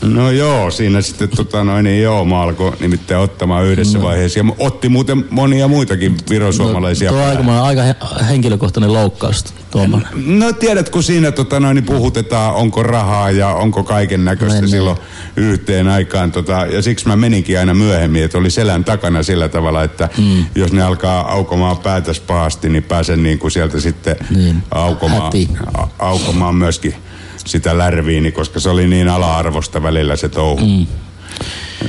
No 0.04 0.30
joo, 0.30 0.70
siinä 0.70 1.02
sitten 1.02 1.28
tota 1.36 1.64
noin, 1.64 1.84
niin 1.84 2.02
joo, 2.02 2.24
mä 2.24 2.42
alkoi 2.42 2.72
nimittäin 2.80 3.20
ottamaan 3.20 3.64
yhdessä 3.64 3.98
no. 3.98 4.04
vaiheessa. 4.04 4.38
Ja 4.38 4.44
otti 4.58 4.88
muuten 4.88 5.24
monia 5.30 5.68
muitakin 5.68 6.16
virosuomalaisia. 6.30 7.10
No, 7.10 7.16
tuo 7.16 7.26
aika, 7.26 7.82
aika 7.82 7.94
henkilökohtainen 8.28 8.92
loukkaus 8.92 9.44
tuommoinen. 9.70 10.08
No 10.38 10.52
tiedät, 10.52 10.88
kun 10.88 11.02
siinä 11.02 11.32
tota 11.32 11.60
noin, 11.60 11.74
niin 11.74 11.84
puhutetaan, 11.84 12.54
onko 12.54 12.82
rahaa 12.82 13.30
ja 13.30 13.48
onko 13.48 13.84
kaiken 13.84 14.24
näköistä 14.24 14.60
niin. 14.60 14.70
silloin 14.70 14.98
yhteen 15.36 15.88
aikaan. 15.88 16.32
Tota, 16.32 16.66
ja 16.66 16.82
siksi 16.82 17.08
mä 17.08 17.16
meninkin 17.16 17.58
aina 17.58 17.74
myöhemmin, 17.74 18.24
että 18.24 18.38
oli 18.38 18.50
selän 18.50 18.84
takana 18.84 19.22
sillä 19.22 19.48
tavalla, 19.48 19.82
että 19.82 20.08
mm. 20.18 20.44
jos 20.54 20.72
ne 20.72 20.82
alkaa 20.82 21.32
aukomaan 21.32 21.78
päätös 21.78 22.20
pahasti, 22.20 22.68
niin 22.68 22.82
pääsen 22.82 23.22
niin 23.22 23.38
kuin 23.38 23.50
sieltä 23.50 23.80
sitten 23.80 24.16
niin. 24.36 24.62
aukomaan, 24.70 25.32
a, 25.74 25.86
aukomaan 25.98 26.54
myöskin 26.54 26.94
sitä 27.44 27.78
lärviini, 27.78 28.32
koska 28.32 28.60
se 28.60 28.68
oli 28.70 28.86
niin 28.86 29.08
ala-arvosta 29.08 29.82
välillä 29.82 30.16
se 30.16 30.28
touhu. 30.28 30.66
Mm. 30.66 30.86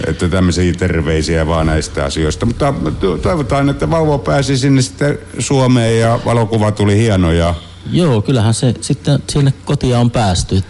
Että 0.07 0.27
tämmöisiä 0.29 0.73
terveisiä 0.73 1.47
vaan 1.47 1.65
näistä 1.65 2.05
asioista. 2.05 2.45
Mutta 2.45 2.73
toivotaan, 3.21 3.69
että 3.69 3.89
vauva 3.89 4.17
pääsi 4.17 4.57
sinne 4.57 4.81
sitten 4.81 5.19
Suomeen 5.39 5.99
ja 5.99 6.19
valokuva 6.25 6.71
tuli 6.71 6.97
hieno 6.97 7.31
ja 7.31 7.55
Joo, 7.91 8.21
kyllähän 8.21 8.53
se 8.53 8.73
sitten 8.81 9.19
sinne 9.29 9.53
kotia 9.65 9.99
on 9.99 10.11
päästy 10.11 10.63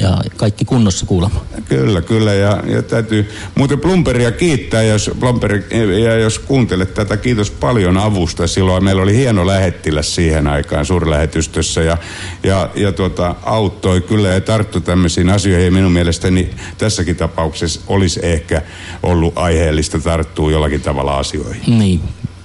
ja 0.00 0.18
kaikki 0.36 0.64
kunnossa 0.64 1.06
kuulemma. 1.06 1.44
Kyllä, 1.68 2.02
kyllä 2.02 2.34
ja, 2.34 2.62
ja 2.66 2.82
täytyy 2.82 3.30
muuten 3.54 3.80
Plumperia 3.80 4.32
kiittää, 4.32 4.82
jos, 4.82 5.10
Plumperi, 5.20 5.64
ja 6.04 6.16
jos 6.16 6.38
kuuntelet 6.38 6.94
tätä, 6.94 7.16
kiitos 7.16 7.50
paljon 7.50 7.96
avusta. 7.96 8.46
Silloin 8.46 8.84
meillä 8.84 9.02
oli 9.02 9.16
hieno 9.16 9.46
lähettiläs 9.46 10.14
siihen 10.14 10.46
aikaan 10.46 10.86
suurlähetystössä 10.86 11.82
ja, 11.82 11.98
ja, 12.42 12.70
ja 12.74 12.92
tuota, 12.92 13.34
auttoi 13.42 14.00
kyllä 14.00 14.28
ja 14.28 14.40
tarttu 14.40 14.80
tämmöisiin 14.80 15.28
asioihin. 15.28 15.64
Ja 15.64 15.72
minun 15.72 15.92
mielestäni 15.92 16.50
tässäkin 16.78 17.16
tapauksessa 17.16 17.80
olisi 17.86 18.20
ehkä 18.22 18.62
ollut 19.02 19.32
aiheellista 19.36 19.98
tarttua 19.98 20.50
jollakin 20.52 20.80
tavalla 20.80 21.18
asioihin. 21.18 21.78
Niin, 21.78 22.00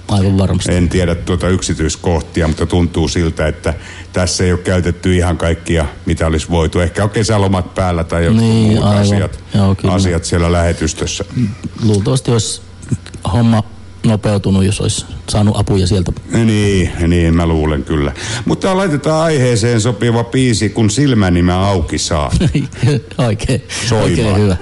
Aivan 0.08 0.38
varmasti. 0.38 0.74
En 0.74 0.88
tiedä 0.88 1.14
tuota 1.14 1.48
yksityiskohtia, 1.48 2.48
mutta 2.48 2.66
tuntuu 2.66 3.08
siltä, 3.08 3.48
että 3.48 3.74
tässä 4.12 4.44
ei 4.44 4.52
ole 4.52 4.60
käytetty 4.60 5.16
ihan 5.16 5.36
kaikkia, 5.36 5.86
mitä 6.06 6.26
olisi 6.26 6.50
voitu. 6.50 6.80
Ehkä 6.80 7.04
on 7.04 7.10
kesälomat 7.10 7.74
päällä 7.74 8.04
tai 8.04 8.24
jotkut 8.24 8.42
niin, 8.42 8.72
muut 8.72 8.84
asiat, 8.84 9.44
Joo, 9.54 9.76
asiat 9.88 10.24
siellä 10.24 10.52
lähetystössä. 10.52 11.24
Luultavasti 11.82 12.30
olisi 12.30 12.60
homma 13.32 13.62
nopeutunut, 14.06 14.64
jos 14.64 14.80
olisi 14.80 15.06
saanut 15.28 15.56
apuja 15.56 15.86
sieltä. 15.86 16.12
Niin, 16.32 16.92
niin 17.08 17.36
mä 17.36 17.46
luulen 17.46 17.84
kyllä. 17.84 18.12
Mutta 18.44 18.76
laitetaan 18.76 19.22
aiheeseen 19.22 19.80
sopiva 19.80 20.24
piisi, 20.24 20.68
kun 20.68 20.90
silmäni 20.90 21.42
mä 21.42 21.68
auki 21.68 21.98
saa. 21.98 22.30
oikein, 23.18 23.62
oikein 23.92 24.36
hyvä. 24.36 24.56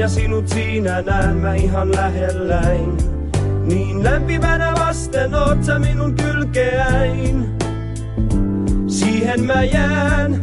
Ja 0.00 0.08
sinut 0.08 0.48
siinä 0.48 1.02
näen 1.02 1.36
mä 1.36 1.54
ihan 1.54 1.92
lähelläin. 1.92 2.96
Niin 3.64 4.04
lämpimänä 4.04 4.72
vasten 4.78 5.34
oot 5.34 5.64
sä 5.64 5.78
minun 5.78 6.14
kylkeäin. 6.14 7.56
Siihen 8.86 9.44
mä 9.44 9.64
jään, 9.64 10.40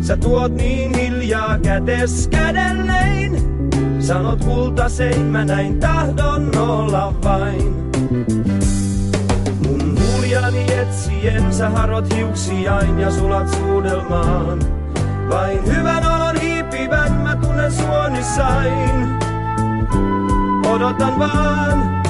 sä 0.00 0.16
tuot 0.16 0.52
niin 0.52 0.98
hiljaa 0.98 1.58
kätes 1.58 2.28
kädellein. 2.28 3.38
Sanot 3.98 4.44
kultasein, 4.44 5.22
mä 5.22 5.44
näin 5.44 5.80
tahdon 5.80 6.58
olla 6.58 7.14
vain. 7.24 7.90
Mun 9.66 9.98
huljani 10.00 10.66
etsien 10.72 11.54
sä 11.54 11.70
harot 11.70 12.14
hiuksiain 12.14 12.98
ja 12.98 13.10
sulat 13.10 13.48
suudelmaan. 13.48 14.58
Vain 15.30 15.66
hyvän 15.66 16.06
olon 16.06 16.39
hiipivän 16.90 17.12
mä 17.12 17.36
tunnen 17.36 17.72
suonissain. 17.72 19.18
Odotan 20.66 21.18
vaan, 21.18 22.02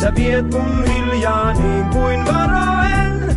sä 0.00 0.12
viet 0.14 0.50
mun 0.52 0.84
hiljaa 0.84 1.52
niin 1.52 1.84
kuin 1.84 2.26
varoen. 2.26 3.36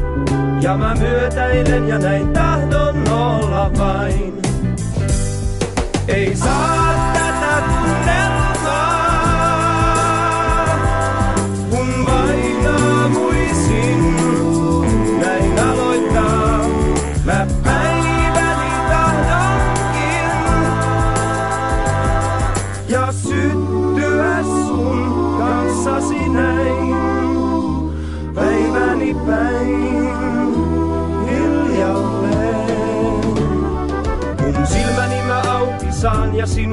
Ja 0.61 0.77
mä 0.77 0.95
myötäilen 0.95 1.87
ja 1.87 1.99
näin 1.99 2.33
tahdon 2.33 3.11
olla 3.11 3.71
vain. 3.77 4.41
Ei 6.07 6.35
saa 6.35 7.04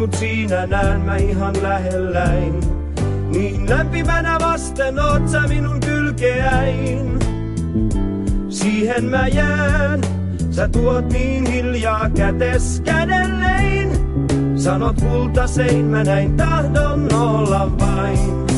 sinut 0.03 0.15
siinä 0.15 0.67
näen 0.67 1.01
mä 1.01 1.17
ihan 1.17 1.63
lähelläin. 1.63 2.61
Niin 3.31 3.71
lämpimänä 3.71 4.39
vasten 4.41 4.99
oot 4.99 5.29
sä 5.29 5.41
minun 5.49 5.81
kylkeäin. 5.81 7.19
siihen 8.49 9.05
mä 9.05 9.29
jään. 9.29 10.01
Sä 10.51 10.69
tuot 10.69 11.13
niin 11.13 11.47
hiljaa 11.47 12.11
kätes 12.11 12.83
kädellein. 12.85 13.91
Sanot 14.57 15.01
kultasein, 15.01 15.85
mä 15.85 16.05
näin 16.05 16.37
tahdon 16.37 17.15
olla 17.15 17.79
vain. 17.79 18.52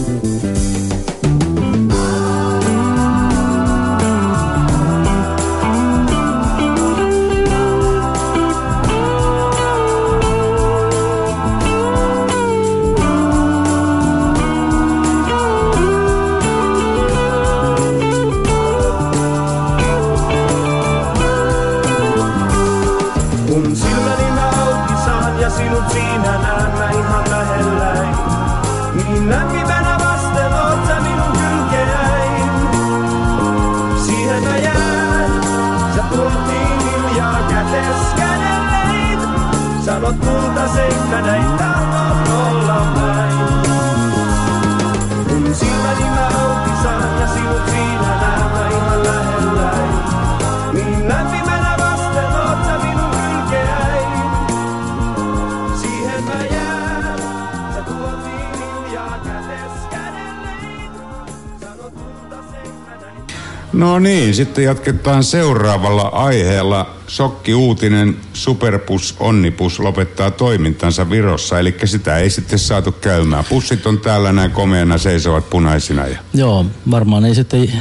Niin, 64.04 64.34
sitten 64.34 64.64
jatketaan 64.64 65.24
seuraavalla 65.24 66.02
aiheella. 66.02 66.94
Sokki 67.06 67.54
uutinen, 67.54 68.16
Superbus 68.32 69.14
Onnibus 69.20 69.80
lopettaa 69.80 70.30
toimintansa 70.30 71.10
Virossa, 71.10 71.58
eli 71.58 71.74
sitä 71.84 72.18
ei 72.18 72.30
sitten 72.30 72.58
saatu 72.58 72.92
käymään. 72.92 73.44
Pussit 73.48 73.86
on 73.86 74.00
täällä 74.00 74.32
näin 74.32 74.50
komeana, 74.50 74.98
seisovat 74.98 75.50
punaisina. 75.50 76.06
Ja... 76.06 76.18
Joo, 76.34 76.66
varmaan 76.90 77.24
ei 77.24 77.34
sitten, 77.34 77.72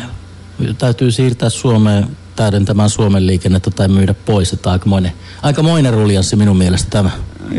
täytyy 0.78 1.12
siirtää 1.12 1.50
Suomeen 1.50 2.08
täydentämään 2.36 2.90
Suomen 2.90 3.28
liikennettä 3.28 3.72
tai 3.72 3.88
myydä 3.88 4.14
pois. 4.14 4.54
Että 4.54 4.72
aikamoinen, 4.72 5.12
aikamoinen 5.42 5.94
ruljanssi 5.94 6.36
minun 6.36 6.58
mielestä 6.58 6.90
tämä. 6.90 7.10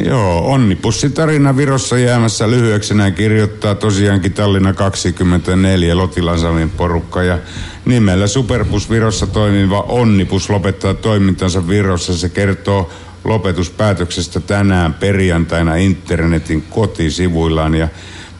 Joo, 0.05 0.53
onnipussitarina 0.53 1.57
Virossa 1.57 1.99
jäämässä 1.99 2.51
lyhyeksi 2.51 2.95
näin 2.95 3.15
kirjoittaa 3.15 3.75
tosiaankin 3.75 4.33
Tallinna 4.33 4.73
24 4.73 5.97
Lotilansalin 5.97 6.71
porukka 6.71 7.23
ja 7.23 7.39
nimellä 7.85 8.27
Superbus 8.27 8.91
Virossa 8.91 9.27
toimiva 9.27 9.81
Onnibus 9.81 10.51
lopettaa 10.51 10.95
toimintansa 10.95 11.69
Virossa. 11.69 12.19
Se 12.19 12.29
kertoo 12.29 12.91
lopetuspäätöksestä 13.25 14.41
tänään 14.41 14.95
perjantaina 14.95 15.77
internetin 15.77 16.63
kotisivuillaan 16.63 17.75
ja 17.75 17.89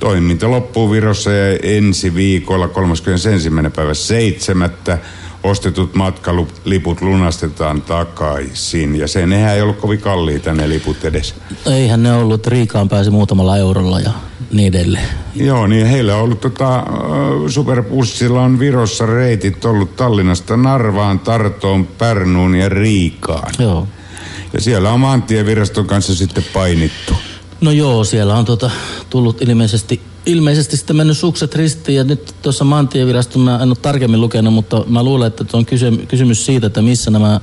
toiminta 0.01 0.51
loppuu 0.51 0.91
Virossa 0.91 1.33
ja 1.33 1.59
ensi 1.63 2.15
viikolla 2.15 2.69
31. 2.69 3.51
päivä 3.77 3.95
7 3.95 4.71
ostetut 5.43 5.95
matkaliput 5.95 7.01
lunastetaan 7.01 7.83
takaisin. 7.83 8.97
Ja 8.97 9.09
se 9.09 9.27
nehän 9.27 9.55
ei 9.55 9.63
ollut 9.63 9.79
kovin 9.79 10.01
kalliita 10.01 10.55
ne 10.55 10.69
liput 10.69 11.05
edes. 11.05 11.35
Eihän 11.67 12.03
ne 12.03 12.13
ollut, 12.13 12.47
Riikaan 12.47 12.89
pääsi 12.89 13.11
muutamalla 13.11 13.57
eurolla 13.57 14.01
ja 14.01 14.11
niin 14.57 14.77
edelleen. 14.77 15.09
Joo, 15.35 15.67
niin 15.67 15.87
heillä 15.87 16.17
on 16.17 16.23
ollut 16.23 16.41
tota, 16.41 16.85
superbussilla 17.49 18.41
on 18.41 18.59
Virossa 18.59 19.07
reitit 19.07 19.65
ollut 19.65 19.97
Tallinnasta 19.97 20.57
Narvaan, 20.57 21.21
Tartoon, 21.21 21.87
Pärnuun 21.87 22.55
ja 22.55 22.69
Riikaan. 22.69 23.55
Joo. 23.59 23.89
Ja 24.53 24.61
siellä 24.61 24.93
on 24.93 25.01
maantieviraston 25.01 25.87
kanssa 25.87 26.15
sitten 26.15 26.45
painittu. 26.53 27.15
No 27.61 27.71
joo, 27.71 28.05
siellä 28.05 28.37
on 28.37 28.45
tota, 28.45 28.71
tullut 29.11 29.43
ilmeisesti, 29.43 30.01
ilmeisesti 30.27 30.77
sitten 30.77 30.97
mennyt 30.97 31.19
sukset 31.19 31.55
ristiin 31.55 31.97
ja 31.97 32.05
nyt 32.05 32.35
tuossa 32.43 32.65
maantieviraston 32.65 33.43
mä 33.43 33.59
en 33.63 33.69
ole 33.69 33.77
tarkemmin 33.83 34.21
lukenut, 34.21 34.55
mutta 34.55 34.85
mä 34.87 35.03
luulen, 35.03 35.27
että 35.27 35.45
on 35.53 35.67
kysy- 35.67 36.07
kysymys 36.09 36.47
siitä, 36.47 36.67
että 36.67 36.83
missä 36.83 37.11
nämä 37.11 37.41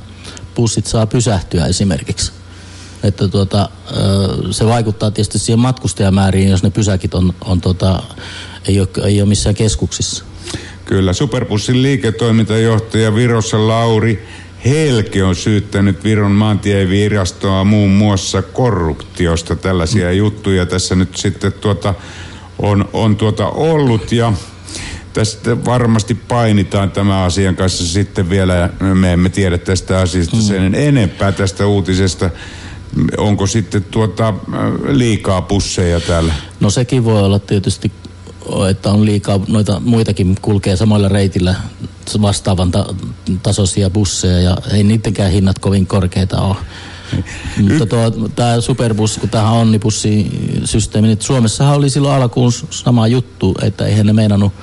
bussit 0.55 0.85
saa 0.85 1.05
pysähtyä 1.05 1.65
esimerkiksi. 1.65 2.31
Että 3.03 3.27
tuota, 3.27 3.69
se 4.51 4.65
vaikuttaa 4.65 5.11
tietysti 5.11 5.39
siihen 5.39 5.59
matkustajamääriin, 5.59 6.49
jos 6.49 6.63
ne 6.63 6.69
pysäkit 6.69 7.13
on, 7.13 7.33
on 7.45 7.61
tota, 7.61 8.03
ei, 8.67 8.79
ole, 8.79 8.87
ei 9.03 9.21
ole 9.21 9.29
missään 9.29 9.55
keskuksissa. 9.55 10.25
Kyllä, 10.85 11.13
Superbussin 11.13 11.81
liiketoimintajohtaja 11.81 13.15
Virossa 13.15 13.67
Lauri 13.67 14.27
Helke 14.65 15.23
on 15.23 15.35
syyttänyt 15.35 16.03
Viron 16.03 16.31
maantievirastoa 16.31 17.63
muun 17.63 17.91
muassa 17.91 18.41
korruptiosta. 18.41 19.55
Tällaisia 19.55 20.07
mm. 20.07 20.17
juttuja 20.17 20.65
tässä 20.65 20.95
nyt 20.95 21.15
sitten 21.15 21.53
tuota, 21.53 21.93
on, 22.59 22.89
on 22.93 23.15
tuota 23.15 23.47
ollut 23.47 24.11
ja 24.11 24.33
tästä 25.13 25.65
varmasti 25.65 26.15
painitaan 26.15 26.91
tämä 26.91 27.23
asian 27.23 27.55
kanssa 27.55 27.85
sitten 27.85 28.29
vielä. 28.29 28.69
Me 28.93 29.13
emme 29.13 29.29
tiedä 29.29 29.57
tästä 29.57 29.99
asiasta 29.99 30.35
mm. 30.35 30.41
sen 30.41 30.75
enempää 30.75 31.31
tästä 31.31 31.67
uutisesta. 31.67 32.29
Onko 33.17 33.47
sitten 33.47 33.83
tuota 33.83 34.33
liikaa 34.89 35.41
pusseja 35.41 35.99
täällä? 35.99 36.33
No 36.59 36.69
sekin 36.69 37.03
voi 37.03 37.23
olla 37.23 37.39
tietysti, 37.39 37.91
että 38.69 38.91
on 38.91 39.05
liikaa 39.05 39.39
noita 39.47 39.79
muitakin 39.79 40.35
kulkee 40.41 40.75
samoilla 40.75 41.09
reitillä 41.09 41.55
vastaavan 42.21 42.71
ta- 42.71 42.95
tasoisia 43.43 43.89
busseja 43.89 44.39
ja 44.39 44.57
ei 44.73 44.83
niidenkään 44.83 45.31
hinnat 45.31 45.59
kovin 45.59 45.87
korkeita 45.87 46.41
ole. 46.41 46.55
Mutta 47.57 47.85
tuo, 47.85 48.11
tämä 48.35 48.61
Superbus, 48.61 49.17
kun 49.17 49.29
tähän 49.29 49.53
onnibussisysteemi, 49.53 51.07
niin 51.07 51.21
Suomessahan 51.21 51.75
oli 51.75 51.89
silloin 51.89 52.15
alkuun 52.21 52.51
sama 52.69 53.07
juttu, 53.07 53.55
että 53.61 53.85
eihän 53.85 54.05
ne 54.05 54.13
meinannut, 54.13 54.53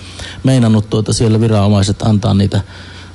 meinannut 0.44 0.90
tuota 0.90 1.12
siellä 1.12 1.40
viranomaiset 1.40 2.02
antaa 2.02 2.34
niitä, 2.34 2.60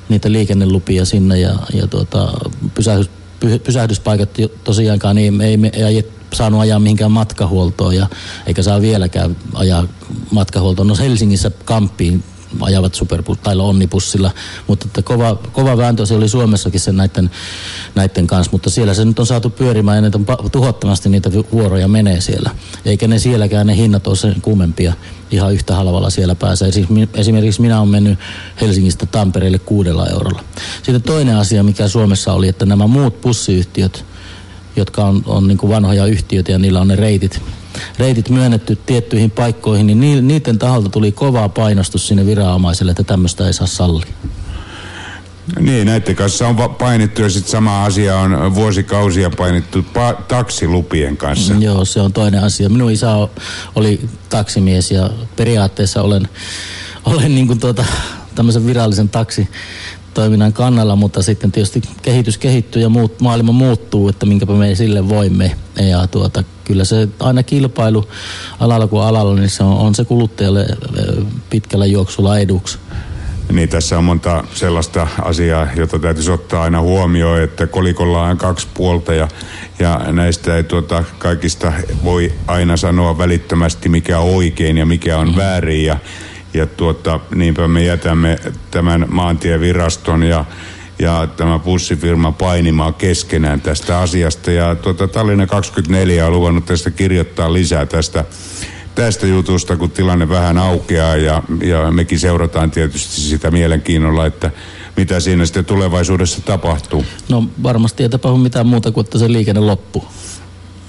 niitä 0.08 0.32
liikennelupia 0.32 1.04
sinne 1.04 1.40
ja, 1.40 1.54
ja 1.72 1.86
tuota, 1.86 2.32
pysähdys, 2.74 3.08
py, 3.08 3.23
pysähdyspaikat 3.64 4.30
tosiaankaan 4.64 5.16
niin 5.16 5.40
ei, 5.40 5.56
me, 5.56 5.70
ei 5.72 6.04
saanut 6.32 6.60
ajaa 6.60 6.78
mihinkään 6.78 7.12
matkahuoltoon 7.12 7.96
ja 7.96 8.06
eikä 8.46 8.62
saa 8.62 8.80
vieläkään 8.80 9.36
ajaa 9.54 9.88
matkahuoltoon. 10.30 10.88
No 10.88 10.96
Helsingissä 10.96 11.50
Kamppiin 11.64 12.24
ajavat 12.60 12.94
superbus 12.94 13.38
tai 13.38 13.56
onnibussilla, 13.56 14.30
mutta 14.66 14.86
että 14.86 15.02
kova, 15.02 15.34
kova 15.52 15.76
vääntö 15.76 16.06
se 16.06 16.14
oli 16.14 16.28
Suomessakin 16.28 16.80
sen 16.80 16.96
näiden, 16.96 17.30
näiden 17.94 18.26
kanssa, 18.26 18.52
mutta 18.52 18.70
siellä 18.70 18.94
se 18.94 19.04
nyt 19.04 19.18
on 19.18 19.26
saatu 19.26 19.50
pyörimään 19.50 19.96
ja 19.96 20.02
niitä 20.02 20.18
on 20.18 20.50
tuhottomasti 20.50 21.08
niitä 21.08 21.30
vuoroja 21.52 21.88
menee 21.88 22.20
siellä. 22.20 22.50
Eikä 22.84 23.08
ne 23.08 23.18
sielläkään 23.18 23.66
ne 23.66 23.76
hinnat 23.76 24.06
ole 24.06 24.16
sen 24.16 24.40
kummempia 24.42 24.92
ihan 25.30 25.54
yhtä 25.54 25.74
halvalla 25.74 26.10
siellä 26.10 26.34
pääsee. 26.34 26.72
Siis 26.72 26.86
Esimerkiksi 27.14 27.60
minä 27.60 27.78
olen 27.78 27.88
mennyt 27.88 28.18
Helsingistä 28.60 29.06
Tampereelle 29.06 29.58
kuudella 29.58 30.06
eurolla. 30.06 30.44
Sitten 30.76 31.02
toinen 31.02 31.36
asia, 31.36 31.62
mikä 31.62 31.88
Suomessa 31.88 32.32
oli, 32.32 32.48
että 32.48 32.66
nämä 32.66 32.86
muut 32.86 33.20
bussiyhtiöt, 33.20 34.04
jotka 34.76 35.04
on, 35.04 35.22
on 35.26 35.48
niin 35.48 35.58
kuin 35.58 35.70
vanhoja 35.70 36.06
yhtiöitä 36.06 36.52
ja 36.52 36.58
niillä 36.58 36.80
on 36.80 36.88
ne 36.88 36.96
reitit, 36.96 37.42
reitit 37.98 38.28
myönnetty 38.28 38.76
tiettyihin 38.86 39.30
paikkoihin, 39.30 39.86
niin 39.86 40.00
ni- 40.00 40.22
niiden 40.22 40.58
taholta 40.58 40.88
tuli 40.88 41.12
kova 41.12 41.48
painostus 41.48 42.08
sinne 42.08 42.26
viranomaiselle, 42.26 42.90
että 42.90 43.04
tämmöistä 43.04 43.46
ei 43.46 43.52
saa 43.52 43.66
sallia. 43.66 44.06
Niin, 45.60 45.86
näiden 45.86 46.16
kanssa 46.16 46.48
on 46.48 46.56
painittu 46.78 47.22
ja 47.22 47.30
sitten 47.30 47.50
sama 47.50 47.84
asia 47.84 48.18
on 48.18 48.54
vuosikausia 48.54 49.30
painittu 49.30 49.80
pa- 49.80 50.22
taksilupien 50.28 51.16
kanssa. 51.16 51.54
Mm, 51.54 51.62
Joo, 51.62 51.84
se 51.84 52.00
on 52.00 52.12
toinen 52.12 52.42
asia. 52.42 52.68
Minun 52.68 52.90
isä 52.90 53.10
oli 53.74 54.00
taksimies 54.28 54.90
ja 54.90 55.10
periaatteessa 55.36 56.02
olen, 56.02 56.28
olen 57.04 57.34
niin 57.34 57.46
kuin 57.46 57.60
tuota, 57.60 57.84
tämmöisen 58.34 58.66
virallisen 58.66 59.08
taksi 59.08 59.48
toiminnan 60.14 60.52
kannalla, 60.52 60.96
mutta 60.96 61.22
sitten 61.22 61.52
tietysti 61.52 61.82
kehitys 62.02 62.38
kehittyy 62.38 62.82
ja 62.82 62.88
muut, 62.88 63.20
maailma 63.20 63.52
muuttuu, 63.52 64.08
että 64.08 64.26
minkäpä 64.26 64.52
me 64.52 64.74
sille 64.74 65.08
voimme. 65.08 65.52
Ja 65.80 66.06
tuota, 66.06 66.44
kyllä 66.64 66.84
se 66.84 67.08
aina 67.20 67.42
kilpailu 67.42 68.04
alalla 68.60 68.86
kuin 68.86 69.02
alalla, 69.02 69.34
niin 69.34 69.50
se 69.50 69.62
on, 69.62 69.76
on 69.76 69.94
se 69.94 70.04
kuluttajalle 70.04 70.66
pitkällä 71.50 71.86
juoksulla 71.86 72.38
eduksi. 72.38 72.78
Niin 73.52 73.68
tässä 73.68 73.98
on 73.98 74.04
monta 74.04 74.44
sellaista 74.54 75.06
asiaa, 75.22 75.68
jota 75.76 75.98
täytyisi 75.98 76.30
ottaa 76.30 76.62
aina 76.62 76.80
huomioon, 76.80 77.42
että 77.42 77.66
kolikolla 77.66 78.22
on 78.22 78.36
kaksi 78.36 78.68
puolta 78.74 79.14
ja, 79.14 79.28
ja 79.78 80.00
näistä 80.12 80.56
ei 80.56 80.64
tuota, 80.64 81.04
kaikista 81.18 81.72
voi 82.04 82.32
aina 82.46 82.76
sanoa 82.76 83.18
välittömästi 83.18 83.88
mikä 83.88 84.18
on 84.18 84.34
oikein 84.34 84.78
ja 84.78 84.86
mikä 84.86 85.18
on 85.18 85.36
väärin 85.36 85.84
ja, 85.84 85.96
ja 86.54 86.66
tuota, 86.66 87.20
niinpä 87.34 87.68
me 87.68 87.84
jätämme 87.84 88.38
tämän 88.70 89.06
maantieviraston 89.08 90.22
ja 90.22 90.44
ja 90.98 91.28
tämä 91.36 91.58
bussifirma 91.58 92.32
painimaan 92.32 92.94
keskenään 92.94 93.60
tästä 93.60 93.98
asiasta. 93.98 94.50
Ja 94.50 94.74
tuota, 94.74 95.08
Tallinna 95.08 95.46
24 95.46 96.26
on 96.26 96.32
luvannut 96.32 96.66
tästä 96.66 96.90
kirjoittaa 96.90 97.52
lisää 97.52 97.86
tästä 97.86 98.24
tästä 98.94 99.26
jutusta, 99.26 99.76
kun 99.76 99.90
tilanne 99.90 100.28
vähän 100.28 100.58
aukeaa 100.58 101.16
ja, 101.16 101.42
ja 101.62 101.90
mekin 101.90 102.18
seurataan 102.18 102.70
tietysti 102.70 103.20
sitä 103.20 103.50
mielenkiinnolla, 103.50 104.26
että 104.26 104.50
mitä 104.96 105.20
siinä 105.20 105.46
sitten 105.46 105.64
tulevaisuudessa 105.64 106.40
tapahtuu. 106.40 107.04
No 107.28 107.44
varmasti 107.62 108.02
ei 108.02 108.08
tapahdu 108.08 108.36
mitään 108.36 108.66
muuta 108.66 108.92
kuin, 108.92 109.04
että 109.04 109.18
se 109.18 109.32
liikenne 109.32 109.60
loppuu. 109.60 110.04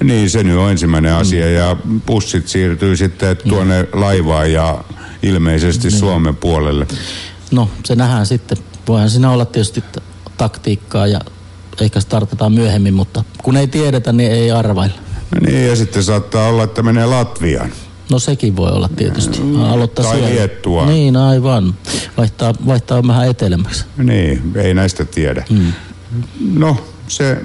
Niin, 0.04 0.30
se 0.30 0.44
nyt 0.44 0.58
on 0.58 0.72
ensimmäinen 0.72 1.14
mm. 1.14 1.20
asia 1.20 1.52
ja 1.52 1.76
bussit 2.06 2.48
siirtyy 2.48 2.98
sitten 2.98 3.38
mm. 3.46 3.50
tuonne 3.50 3.84
mm. 3.84 4.00
laivaan 4.00 4.52
ja 4.52 4.84
ilmeisesti 5.26 5.88
niin. 5.88 6.00
Suomen 6.00 6.36
puolelle. 6.36 6.88
No, 7.52 7.70
se 7.84 7.96
nähdään 7.96 8.26
sitten. 8.26 8.58
Voihan 8.88 9.10
siinä 9.10 9.32
olla 9.32 9.46
tietysti 9.46 9.84
taktiikkaa 10.38 11.08
ja 11.08 11.20
ehkä 11.82 12.00
startataan 12.00 12.52
myöhemmin, 12.52 12.94
mutta 12.94 13.24
kun 13.44 13.58
ei 13.58 13.68
tiedetä, 13.68 14.14
niin 14.14 14.32
ei 14.32 14.52
arvailla. 14.52 14.96
Niin, 15.42 15.68
ja 15.68 15.76
sitten 15.76 16.04
saattaa 16.04 16.48
olla, 16.48 16.64
että 16.64 16.84
menee 16.84 17.06
Latviaan. 17.06 17.72
No 18.12 18.20
sekin 18.20 18.56
voi 18.56 18.72
olla 18.72 18.90
tietysti. 18.96 19.40
Mm. 19.40 19.64
Aloittaa 19.64 20.06
tai 20.06 20.16
siellä. 20.16 20.36
Liettua. 20.36 20.86
Niin, 20.86 21.16
aivan. 21.16 21.76
Vaihtaa, 22.18 22.54
vaihtaa 22.66 23.08
vähän 23.08 23.30
etelämmäksi. 23.30 23.86
Niin, 23.98 24.52
ei 24.56 24.74
näistä 24.74 25.06
tiedä. 25.06 25.44
Mm. 25.50 25.74
No, 26.54 26.78
se 27.08 27.38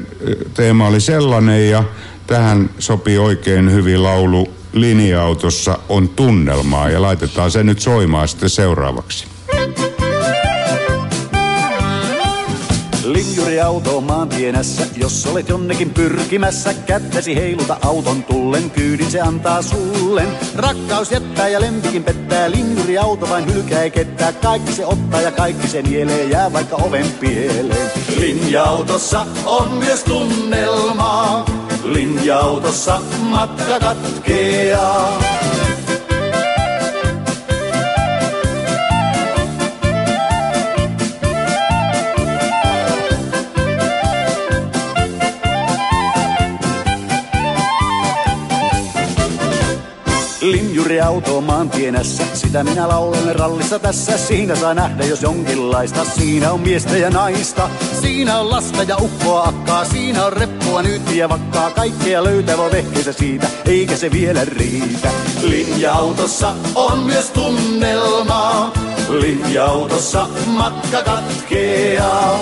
teema 0.54 0.86
oli 0.86 1.00
sellainen 1.00 1.70
ja 1.70 1.84
tähän 2.26 2.70
sopii 2.78 3.18
oikein 3.18 3.72
hyvin 3.72 4.02
laulu 4.02 4.48
linja-autossa 4.72 5.78
on 5.88 6.08
tunnelmaa 6.08 6.90
ja 6.90 7.02
laitetaan 7.02 7.50
se 7.50 7.62
nyt 7.62 7.80
soimaan 7.80 8.28
sitten 8.28 8.50
seuraavaksi. 8.50 9.26
Linjuriauto 13.04 14.00
maantienässä, 14.00 14.86
jos 14.96 15.26
olet 15.26 15.48
jonnekin 15.48 15.90
pyrkimässä, 15.90 16.74
kättäsi 16.74 17.36
heiluta 17.36 17.76
auton 17.82 18.22
tullen, 18.22 18.70
kyydin 18.70 19.10
se 19.10 19.20
antaa 19.20 19.62
sullen. 19.62 20.28
Rakkaus 20.54 21.12
jättää 21.12 21.48
ja 21.48 21.60
lempikin 21.60 22.04
pettää, 22.04 22.50
linjuriauto 22.50 23.28
vain 23.28 23.54
hylkää 23.54 23.90
kettää, 23.90 24.32
kaikki 24.32 24.72
se 24.72 24.86
ottaa 24.86 25.20
ja 25.20 25.32
kaikki 25.32 25.68
se 25.68 25.82
nielee, 25.82 26.24
jää 26.24 26.52
vaikka 26.52 26.76
oven 26.76 27.06
pieleen. 27.20 27.90
Linja-autossa 28.16 29.26
on 29.46 29.72
myös 29.72 30.04
tunnelmaa, 30.04 31.44
linja-autossa 31.84 33.00
matka 33.30 33.80
katkeaa. 33.80 35.59
Linjuriauto 50.90 51.40
maantienässä, 51.40 52.22
sitä 52.34 52.64
minä 52.64 52.88
laulen 52.88 53.36
rallissa 53.36 53.78
tässä. 53.78 54.18
Siinä 54.18 54.56
saa 54.56 54.74
nähdä 54.74 55.04
jos 55.04 55.22
jonkinlaista, 55.22 56.04
siinä 56.04 56.52
on 56.52 56.60
miestä 56.60 56.96
ja 56.96 57.10
naista. 57.10 57.70
Siinä 58.00 58.38
on 58.38 58.50
lasta 58.50 58.82
ja 58.82 58.96
ukkoa 58.96 59.42
akkaa, 59.44 59.84
siinä 59.84 60.24
on 60.24 60.32
reppua 60.32 60.82
nyt 60.82 61.14
ja 61.14 61.28
vakkaa. 61.28 61.70
Kaikkea 61.70 62.24
löytävä 62.24 62.70
vehkeensä 62.72 63.12
siitä, 63.12 63.46
eikä 63.64 63.96
se 63.96 64.10
vielä 64.10 64.44
riitä. 64.44 65.10
Linja-autossa 65.42 66.54
on 66.74 66.98
myös 66.98 67.30
tunnelmaa, 67.30 68.72
linja-autossa 69.08 70.26
matka 70.46 71.02
katkeaa. 71.02 72.40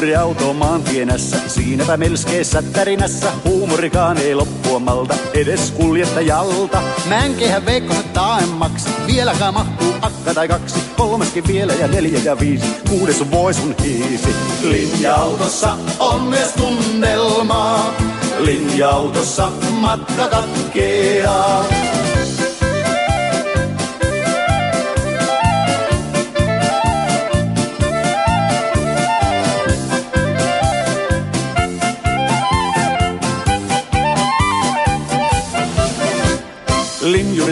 Linjuriauto 0.00 0.52
maantienässä, 0.52 1.36
siinäpä 1.46 1.96
melskeessä 1.96 2.62
tärinässä, 2.62 3.32
huumorikaan 3.44 4.18
ei 4.18 4.34
loppua 4.34 4.78
malta, 4.78 5.14
edes 5.34 5.70
kuljettajalta. 5.70 6.82
Mänkehän 7.08 7.66
veikkoset 7.66 8.12
taemmaksi, 8.12 8.88
vieläkään 9.06 9.54
mahtuu 9.54 9.94
akka 10.02 10.34
tai 10.34 10.48
kaksi, 10.48 10.80
kolmaskin 10.96 11.46
vielä 11.46 11.72
ja 11.72 11.88
neljä 11.88 12.20
ja 12.24 12.40
viisi, 12.40 12.66
kuudes 12.88 13.30
voi 13.30 13.54
sun 13.54 13.74
hiisi. 13.82 14.34
Linja-autossa 14.62 15.76
on 15.98 16.22
myös 16.22 16.52
tunnelmaa, 16.52 17.94
linja-autossa 18.38 19.50
matka 19.70 20.28
katkeaa. 20.28 21.64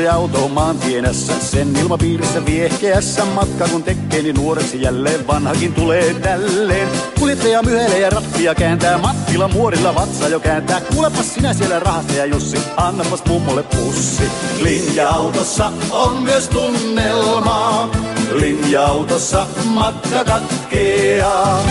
Auto 0.08 0.48
maantienässä, 0.48 1.32
sen 1.40 1.76
ilmapiirissä 1.76 2.46
viehkeässä 2.46 3.24
matka 3.24 3.68
kun 3.68 3.82
tekee, 3.82 4.22
niin 4.22 4.36
nuoreksi 4.36 4.82
jälleen 4.82 5.26
vanhakin 5.26 5.74
tulee 5.74 6.14
tälleen. 6.14 6.88
Kuljettaja 7.18 7.62
myhelee 7.62 7.98
ja 7.98 8.10
rattia 8.10 8.54
kääntää, 8.54 8.98
Mattila 8.98 9.48
muorilla 9.48 9.94
vatsa 9.94 10.28
jo 10.28 10.40
kääntää. 10.40 10.80
Kuulepas 10.80 11.34
sinä 11.34 11.54
siellä 11.54 11.80
ja 12.16 12.24
Jussi, 12.24 12.58
annapas 12.76 13.22
mummolle 13.28 13.62
pussi. 13.62 14.24
Linja-autossa 14.62 15.72
on 15.90 16.22
myös 16.22 16.48
tunnelmaa, 16.48 17.90
linja-autossa 18.32 19.46
matka 19.64 20.24
katkeaa. 20.24 21.62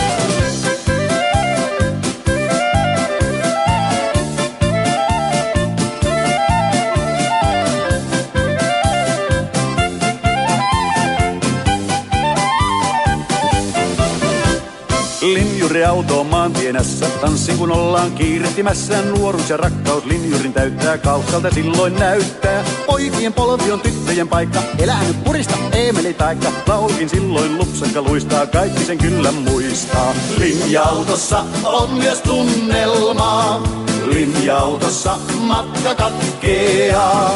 Linjuriauto 15.68 16.24
maantienässä, 16.24 17.06
tanssin 17.20 17.58
kun 17.58 17.72
ollaan 17.72 18.12
kiirehtimässä. 18.12 19.02
Nuoruus 19.02 19.50
ja 19.50 19.56
rakkaus 19.56 20.04
linjurin 20.04 20.52
täyttää, 20.52 20.98
kaukkalta 20.98 21.50
silloin 21.50 21.94
näyttää. 21.94 22.64
Poikien 22.86 23.32
polvi 23.32 23.72
on 23.72 23.80
tyttöjen 23.80 24.28
paikka, 24.28 24.62
elää 24.78 25.04
nyt 25.04 25.24
purista 25.24 25.54
Eemeli 25.72 26.14
taikka. 26.14 26.52
Laulkin 26.66 27.08
silloin 27.08 27.58
lupsakka 27.58 28.02
luistaa, 28.02 28.46
kaikki 28.46 28.84
sen 28.84 28.98
kyllä 28.98 29.32
muistaa. 29.32 30.14
Linja-autossa 30.38 31.44
on 31.64 31.90
myös 31.90 32.20
tunnelmaa, 32.20 33.62
linja-autossa 34.04 35.18
matka 35.38 35.94
katkeaa. 35.94 37.30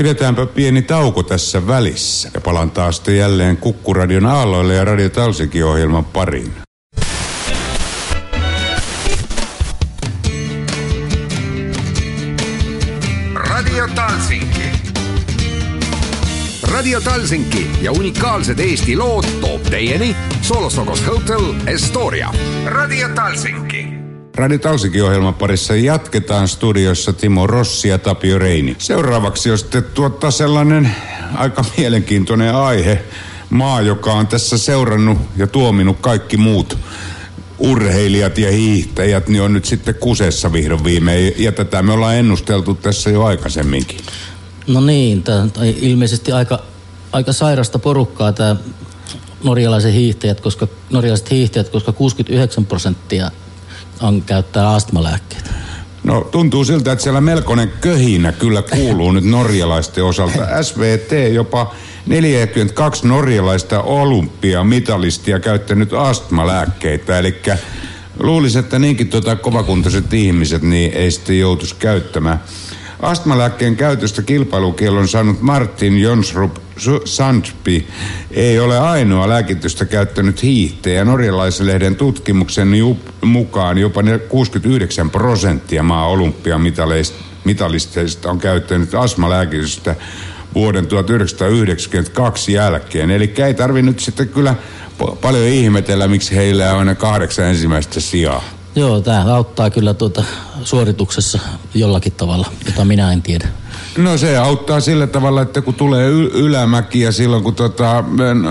Pidetäänpä 0.00 0.46
pieni 0.46 0.82
tauko 0.82 1.22
tässä 1.22 1.66
välissä 1.66 2.30
ja 2.34 2.40
palaan 2.40 2.70
taas 2.70 2.96
sitten 2.96 3.16
jälleen 3.16 3.56
Kukkuradion 3.56 4.26
aalloille 4.26 4.74
ja 4.74 4.84
Radio 4.84 5.08
Talsikin 5.08 5.64
ohjelman 5.64 6.04
pariin. 6.04 6.52
Radio 13.34 13.88
Talsinki. 13.94 14.70
Radio 16.72 17.00
Talsinki 17.00 17.70
ja 17.82 17.92
unikaalsed 17.92 18.58
Eesti 18.58 18.96
lood 18.96 19.24
toob 19.40 19.62
teieni 19.62 20.16
Solostokos 20.42 21.06
Hotel 21.06 21.54
Estoria. 21.66 22.32
Radio 22.66 23.08
Talsinki 23.08 23.99
Radio 24.40 24.58
Talsikin 24.58 25.04
ohjelman 25.04 25.34
parissa 25.34 25.76
jatketaan 25.76 26.48
studiossa 26.48 27.12
Timo 27.12 27.46
Rossi 27.46 27.88
ja 27.88 27.98
Tapio 27.98 28.38
Reini. 28.38 28.76
Seuraavaksi 28.78 29.50
on 29.50 29.58
sitten 29.58 29.84
tuottaa 29.84 30.30
sellainen 30.30 30.94
aika 31.34 31.64
mielenkiintoinen 31.76 32.54
aihe. 32.54 33.04
Maa, 33.50 33.80
joka 33.80 34.12
on 34.12 34.26
tässä 34.26 34.58
seurannut 34.58 35.18
ja 35.36 35.46
tuominut 35.46 35.96
kaikki 36.00 36.36
muut 36.36 36.78
urheilijat 37.58 38.38
ja 38.38 38.50
hiihtäjät, 38.50 39.28
niin 39.28 39.42
on 39.42 39.52
nyt 39.52 39.64
sitten 39.64 39.94
kusessa 39.94 40.52
vihdoin 40.52 40.84
viimein. 40.84 41.34
Ja 41.36 41.52
tätä 41.52 41.82
me 41.82 41.92
ollaan 41.92 42.16
ennusteltu 42.16 42.74
tässä 42.74 43.10
jo 43.10 43.24
aikaisemminkin. 43.24 44.00
No 44.66 44.80
niin, 44.80 45.22
tämä 45.22 45.46
ilmeisesti 45.80 46.32
aika, 46.32 46.62
aika 47.12 47.32
sairasta 47.32 47.78
porukkaa 47.78 48.32
tämä 48.32 48.56
norjalaiset 49.44 49.94
hiihtäjät, 49.94 50.40
koska, 50.40 50.68
norjalaiset 50.90 51.30
hiihtäjät, 51.30 51.68
koska 51.68 51.92
69 51.92 52.66
prosenttia 52.66 53.30
on 54.00 54.22
käyttää 54.22 54.70
astmalääkkeitä. 54.70 55.50
No 56.04 56.20
tuntuu 56.20 56.64
siltä, 56.64 56.92
että 56.92 57.02
siellä 57.02 57.20
melkoinen 57.20 57.72
köhinä 57.80 58.32
kyllä 58.32 58.62
kuuluu 58.62 59.12
nyt 59.12 59.24
norjalaisten 59.24 60.04
osalta. 60.04 60.62
SVT 60.62 61.34
jopa 61.34 61.74
42 62.06 63.06
norjalaista 63.06 63.82
olympiamitalistia 63.82 65.40
käyttänyt 65.40 65.92
astmalääkkeitä, 65.92 67.18
eli 67.18 67.40
luulisin, 68.18 68.58
että 68.58 68.78
niinkin 68.78 69.08
tuota 69.08 69.36
kovakuntoiset 69.36 70.14
ihmiset 70.14 70.62
niin 70.62 70.92
ei 70.92 71.10
sitten 71.10 71.38
joutuisi 71.38 71.74
käyttämään. 71.78 72.40
Astmalääkkeen 73.02 73.76
käytöstä 73.76 74.22
kilpailukielon 74.22 75.08
saanut 75.08 75.40
Martin 75.40 76.00
Jonsrup 76.00 76.56
Sandby 77.04 77.84
ei 78.30 78.58
ole 78.58 78.78
ainoa 78.78 79.28
lääkitystä 79.28 79.84
käyttänyt 79.84 80.42
hiihtäjä. 80.42 81.04
Norjalaislehden 81.04 81.96
tutkimuksen 81.96 82.68
mukaan 83.24 83.78
jopa 83.78 84.00
69 84.28 85.10
prosenttia 85.10 85.82
maa 85.82 86.06
olympiamitalisteista 86.06 88.30
on 88.30 88.38
käyttänyt 88.38 88.94
astmalääkitystä 88.94 89.96
vuoden 90.54 90.86
1992 90.86 92.52
jälkeen. 92.52 93.10
Eli 93.10 93.34
ei 93.46 93.54
tarvi 93.54 93.82
nyt 93.82 94.00
sitten 94.00 94.28
kyllä 94.28 94.54
paljon 95.20 95.46
ihmetellä, 95.46 96.08
miksi 96.08 96.36
heillä 96.36 96.72
on 96.72 96.78
aina 96.78 96.94
kahdeksan 96.94 97.44
ensimmäistä 97.44 98.00
sijaa. 98.00 98.59
Joo, 98.74 99.00
tämä 99.00 99.34
auttaa 99.34 99.70
kyllä 99.70 99.94
tuota 99.94 100.24
suorituksessa 100.64 101.38
jollakin 101.74 102.12
tavalla, 102.12 102.46
jota 102.66 102.84
minä 102.84 103.12
en 103.12 103.22
tiedä. 103.22 103.48
No 103.98 104.18
se 104.18 104.36
auttaa 104.36 104.80
sillä 104.80 105.06
tavalla, 105.06 105.42
että 105.42 105.62
kun 105.62 105.74
tulee 105.74 106.08
y- 106.08 106.30
ylämäki 106.34 107.00
ja 107.00 107.12
silloin 107.12 107.42
kun 107.42 107.54
tota, 107.54 108.04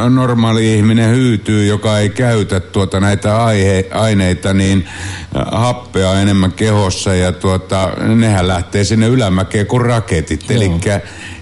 normaali 0.10 0.76
ihminen 0.76 1.16
hyytyy, 1.16 1.66
joka 1.66 2.00
ei 2.00 2.10
käytä 2.10 2.60
tuota 2.60 3.00
näitä 3.00 3.46
aihe- 3.46 3.88
aineita, 3.92 4.54
niin 4.54 4.88
äh, 5.36 5.46
happea 5.52 6.20
enemmän 6.20 6.52
kehossa 6.52 7.16
ja 7.16 7.32
tuota, 7.32 7.90
nehän 8.16 8.48
lähtee 8.48 8.84
sinne 8.84 9.08
ylämäkeen 9.08 9.68
kuin 9.68 9.82
raketit. 9.82 10.46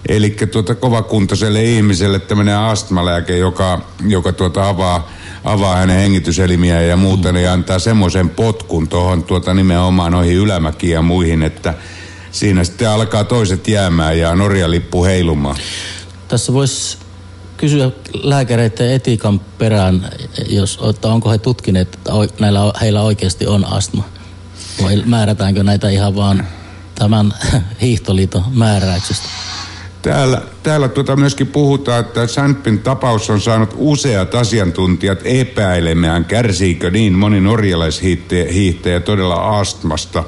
Eli 0.09 0.35
tuota, 0.51 0.75
kovakuntoiselle 0.75 1.63
ihmiselle 1.63 2.19
tämmöinen 2.19 2.57
astmalääke, 2.57 3.37
joka, 3.37 3.81
joka 4.07 4.33
tuota 4.33 4.69
avaa 4.69 5.11
avaa 5.47 5.75
hänen 5.75 5.99
hengityselimiä 5.99 6.81
ja 6.81 6.97
muuta, 6.97 7.31
niin 7.31 7.49
antaa 7.49 7.79
semmoisen 7.79 8.29
potkun 8.29 8.87
tuohon 8.87 9.23
tuota 9.23 9.53
nimenomaan 9.53 10.11
noihin 10.11 10.37
ylämäkiin 10.37 10.93
ja 10.93 11.01
muihin, 11.01 11.43
että 11.43 11.73
siinä 12.31 12.63
sitten 12.63 12.89
alkaa 12.89 13.23
toiset 13.23 13.67
jäämään 13.67 14.19
ja 14.19 14.35
Norja-lippu 14.35 15.03
heilumaan. 15.03 15.55
Tässä 16.27 16.53
voisi 16.53 16.97
kysyä 17.57 17.91
lääkäreiden 18.13 18.91
etiikan 18.91 19.39
perään, 19.39 20.09
jos, 20.47 20.79
että 20.89 21.07
onko 21.07 21.31
he 21.31 21.37
tutkineet, 21.37 21.95
että 21.95 22.11
näillä, 22.39 22.73
heillä 22.81 23.01
oikeasti 23.01 23.47
on 23.47 23.65
astma. 23.65 24.03
Vai 24.83 25.03
määrätäänkö 25.05 25.63
näitä 25.63 25.89
ihan 25.89 26.15
vaan 26.15 26.47
tämän 26.95 27.33
hiihtoliiton 27.81 28.43
määräyksestä? 28.53 29.29
Täällä, 30.07 30.41
täällä 30.63 30.87
tuota 30.87 31.15
myöskin 31.15 31.47
puhutaan, 31.47 31.99
että 31.99 32.27
Sandpin 32.27 32.79
tapaus 32.79 33.29
on 33.29 33.41
saanut 33.41 33.73
useat 33.77 34.35
asiantuntijat 34.35 35.19
epäilemään, 35.23 36.25
kärsiikö 36.25 36.91
niin 36.91 37.13
moni 37.13 37.41
norjalaishiihtäjä 37.41 38.99
todella 38.99 39.59
astmasta. 39.59 40.23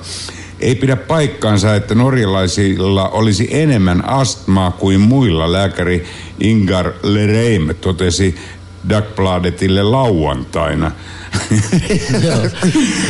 Ei 0.60 0.76
pidä 0.76 0.96
paikkaansa, 0.96 1.76
että 1.76 1.96
norjalaisilla 1.96 3.10
olisi 3.10 3.48
enemmän 3.52 4.10
astmaa 4.10 4.72
kuin 4.72 5.00
muilla. 5.00 5.52
Lääkäri 5.52 6.06
Ingar 6.40 6.92
Lereim 7.04 7.76
totesi 7.82 8.36
Dagbladetille 8.90 9.84
lauantaina. 9.84 10.92
Joo. 12.28 12.38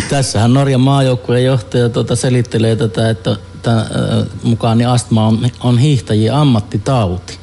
Tässähän 0.10 0.54
Norjan 0.54 0.82
maajoukkueen 0.82 1.46
johtaja 1.46 1.90
tuota 1.90 2.16
selittelee 2.16 2.76
tätä, 2.76 3.10
että 3.10 3.36
tämän, 3.62 3.86
mukaan 4.44 4.78
niin 4.78 4.88
astma 4.88 5.28
on, 5.28 5.50
on 5.60 5.78
hiihtäjien 5.78 6.34
ammattitauti. 6.34 7.40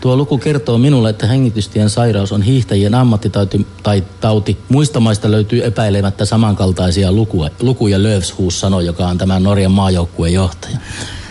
Tuo 0.00 0.16
luku 0.16 0.38
kertoo 0.38 0.78
minulle, 0.78 1.10
että 1.10 1.26
hengitystien 1.26 1.90
sairaus 1.90 2.32
on 2.32 2.42
hiihtäjien 2.42 2.94
ammattitauti 2.94 3.66
tai 3.82 4.04
tauti. 4.20 4.58
Muista 4.68 5.00
maista 5.00 5.30
löytyy 5.30 5.64
epäilemättä 5.64 6.24
samankaltaisia 6.24 7.12
lukuja, 7.12 7.50
lukuja 7.60 8.02
Lövshus 8.02 8.60
sanoi, 8.60 8.86
joka 8.86 9.06
on 9.06 9.18
tämän 9.18 9.42
Norjan 9.42 9.72
maajoukkueen 9.72 10.34
johtaja. 10.34 10.78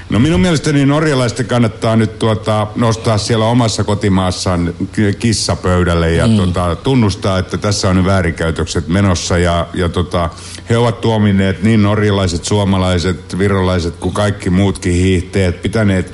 No 0.10 0.20
minun 0.20 0.42
mielestäni 0.42 0.86
norjalaisten 0.86 1.46
kannattaa 1.46 1.96
nyt 1.96 2.20
tuota, 2.20 2.68
nostaa 2.76 3.18
siellä 3.18 3.46
omassa 3.46 3.84
kotimaassaan 3.84 4.74
kissa 5.20 5.56
pöydälle 5.56 6.12
ja 6.12 6.28
mm. 6.28 6.36
tuota, 6.36 6.76
tunnustaa, 6.76 7.40
että 7.40 7.58
tässä 7.58 7.90
on 7.90 8.06
väärinkäytökset 8.06 8.88
menossa 8.88 9.38
ja, 9.38 9.68
ja 9.74 9.90
tuota, 9.90 10.30
he 10.70 10.78
ovat 10.78 11.02
tuomineet 11.02 11.64
niin 11.64 11.84
norjalaiset, 11.84 12.46
suomalaiset, 12.46 13.38
virolaiset 13.38 13.96
kuin 13.96 14.14
kaikki 14.14 14.50
muutkin 14.50 14.94
hiihteet, 14.94 15.62
pitäneet 15.62 16.14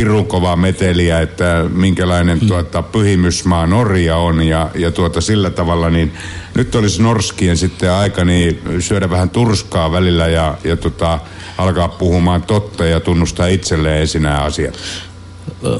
pirun 0.00 0.26
kovaa 0.26 0.56
meteliä, 0.56 1.20
että 1.20 1.64
minkälainen 1.72 2.38
mm. 2.38 2.48
tuota, 2.48 2.82
pyhimysmaa 2.82 3.66
Norja 3.66 4.16
on 4.16 4.42
ja, 4.42 4.70
ja 4.74 4.90
tuota, 4.90 5.20
sillä 5.20 5.50
tavalla 5.50 5.90
niin 5.90 6.12
nyt 6.54 6.74
olisi 6.74 7.02
norskien 7.02 7.56
sitten 7.56 7.92
aika 7.92 8.24
niin 8.24 8.62
syödä 8.78 9.10
vähän 9.10 9.30
turskaa 9.30 9.92
välillä 9.92 10.28
ja, 10.28 10.58
ja 10.64 10.76
tota, 10.76 11.18
alkaa 11.58 11.88
puhumaan 11.88 12.42
totta 12.42 12.84
ja 12.84 13.00
tunnustaa 13.00 13.46
itselleen 13.46 14.00
ensin 14.00 14.22
nämä 14.22 14.38
asiat. 14.38 14.74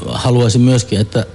Haluaisin 0.07 0.61
myöskin, 0.61 0.99
että 0.99 1.25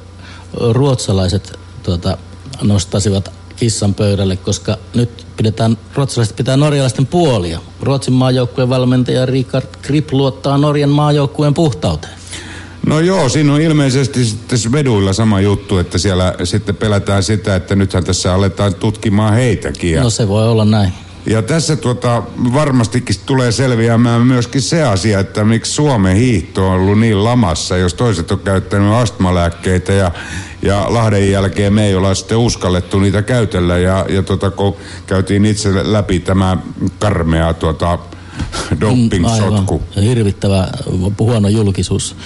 ruotsalaiset 0.70 1.58
tuota, 1.82 2.18
nostasivat 2.62 3.32
kissan 3.56 3.94
pöydälle, 3.94 4.36
koska 4.36 4.76
nyt 4.94 5.26
pidetään, 5.36 5.78
ruotsalaiset 5.94 6.36
pitää 6.36 6.56
norjalaisten 6.56 7.06
puolia. 7.06 7.60
Ruotsin 7.80 8.14
maajoukkueen 8.14 8.68
valmentaja 8.68 9.26
Richard 9.26 9.66
Kripp 9.82 10.12
luottaa 10.12 10.58
Norjan 10.58 10.90
maajoukkueen 10.90 11.54
puhtauteen. 11.54 12.25
No 12.86 13.00
joo, 13.00 13.28
siinä 13.28 13.54
on 13.54 13.60
ilmeisesti 13.60 14.24
sitten 14.24 14.58
Sveduilla 14.58 15.12
sama 15.12 15.40
juttu, 15.40 15.78
että 15.78 15.98
siellä 15.98 16.34
sitten 16.44 16.76
pelätään 16.76 17.22
sitä, 17.22 17.56
että 17.56 17.76
nythän 17.76 18.04
tässä 18.04 18.34
aletaan 18.34 18.74
tutkimaan 18.74 19.34
heitäkin. 19.34 19.92
Ja... 19.92 20.02
No 20.02 20.10
se 20.10 20.28
voi 20.28 20.48
olla 20.48 20.64
näin. 20.64 20.92
Ja 21.26 21.42
tässä 21.42 21.76
tuota, 21.76 22.22
varmastikin 22.54 23.16
tulee 23.26 23.52
selviämään 23.52 24.20
myöskin 24.20 24.62
se 24.62 24.82
asia, 24.82 25.20
että 25.20 25.44
miksi 25.44 25.72
Suomen 25.72 26.16
hiihto 26.16 26.68
on 26.68 26.74
ollut 26.74 27.00
niin 27.00 27.24
lamassa, 27.24 27.76
jos 27.76 27.94
toiset 27.94 28.30
on 28.30 28.38
käyttänyt 28.38 28.92
astmalääkkeitä 28.92 29.92
ja, 29.92 30.10
ja 30.62 30.86
Lahden 30.88 31.30
jälkeen 31.30 31.72
me 31.72 31.86
ei 31.86 31.94
olla 31.94 32.14
sitten 32.14 32.38
uskallettu 32.38 32.98
niitä 32.98 33.22
käytellä. 33.22 33.78
Ja, 33.78 34.06
ja 34.08 34.22
tuota, 34.22 34.50
kun 34.50 34.76
käytiin 35.06 35.44
itse 35.44 35.92
läpi 35.92 36.20
tämä 36.20 36.56
karmea 36.98 37.54
tuota, 37.54 37.98
doping-sotku. 38.80 39.82
Mm, 39.96 40.02
hirvittävä 40.02 40.68
huono 41.18 41.48
julkisuus 41.48 42.16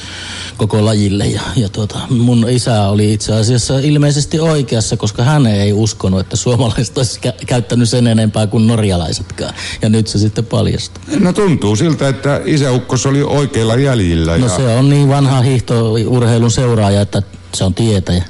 koko 0.60 0.84
lajille. 0.84 1.26
Ja, 1.26 1.40
ja 1.56 1.68
tuota, 1.68 1.98
mun 2.10 2.48
isä 2.48 2.88
oli 2.88 3.12
itse 3.12 3.34
asiassa 3.34 3.78
ilmeisesti 3.78 4.40
oikeassa, 4.40 4.96
koska 4.96 5.22
hän 5.22 5.46
ei 5.46 5.72
uskonut, 5.72 6.20
että 6.20 6.36
suomalaiset 6.36 6.98
olisi 6.98 7.20
kä- 7.26 7.44
käyttänyt 7.46 7.88
sen 7.88 8.06
enempää 8.06 8.46
kuin 8.46 8.66
norjalaisetkaan. 8.66 9.54
Ja 9.82 9.88
nyt 9.88 10.06
se 10.06 10.18
sitten 10.18 10.46
paljastui. 10.46 11.20
No 11.20 11.32
tuntuu 11.32 11.76
siltä, 11.76 12.08
että 12.08 12.40
isäukkos 12.44 13.06
oli 13.06 13.22
oikeilla 13.22 13.76
jäljillä. 13.76 14.38
No 14.38 14.46
ja... 14.46 14.56
se 14.56 14.62
on 14.62 14.90
niin 14.90 15.08
vanha 15.08 15.40
hiihtourheilun 15.40 16.50
seuraaja, 16.50 17.00
että 17.00 17.22
se 17.54 17.64
on 17.64 17.74
tietäjä. 17.74 18.24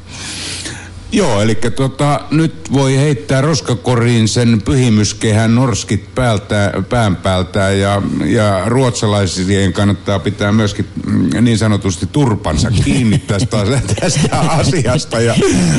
Joo, 1.13 1.43
eli 1.43 1.55
tota, 1.55 2.21
nyt 2.31 2.73
voi 2.73 2.97
heittää 2.97 3.41
roskakoriin 3.41 4.29
sen 4.29 4.63
pyhimyskehän 4.65 5.55
norskit 5.55 6.15
päältä, 6.15 6.73
pään 6.89 7.17
päältä 7.17 7.71
ja, 7.71 8.03
ja 8.25 8.63
ruotsalaisien 8.67 9.73
kannattaa 9.73 10.19
pitää 10.19 10.53
myöskin 10.53 10.87
mm, 11.07 11.45
niin 11.45 11.59
sanotusti 11.59 12.07
turpansa 12.07 12.71
kiinni 12.71 13.19
tästä, 13.19 13.67
tästä 14.01 14.41
asiasta 14.41 15.21
ja 15.21 15.35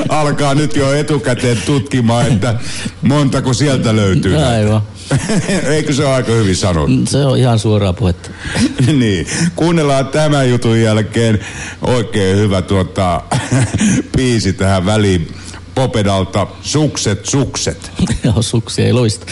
alkaa 0.10 0.56
nyt 0.56 0.76
jo 0.76 0.94
etukäteen 0.94 1.58
tutkimaan, 1.66 2.28
että 2.28 2.60
montako 3.02 3.54
sieltä 3.54 3.96
löytyy. 3.96 4.38
Aivan. 4.38 4.82
Eikö 5.76 5.94
se 5.94 6.06
ole 6.06 6.14
aika 6.14 6.32
hyvin 6.32 6.56
sanottu? 6.56 6.92
Se 7.10 7.26
on 7.26 7.38
ihan 7.38 7.60
suoraa 7.60 7.94
puhetta. 7.94 8.30
niin. 9.00 9.28
Kuunnellaan 9.56 10.08
tämän 10.08 10.50
jutun 10.50 10.80
jälkeen 10.82 11.40
oikein 11.82 12.38
hyvä 12.38 12.62
tuota, 12.62 13.22
biisi 14.18 14.54
tähän 14.54 14.86
väliin. 14.86 15.36
Popedalta 15.76 16.48
Sukset, 16.62 17.26
sukset. 17.26 17.92
Joo, 18.24 18.42
suksia 18.42 18.86
ei 18.86 18.94
loista. 18.94 19.26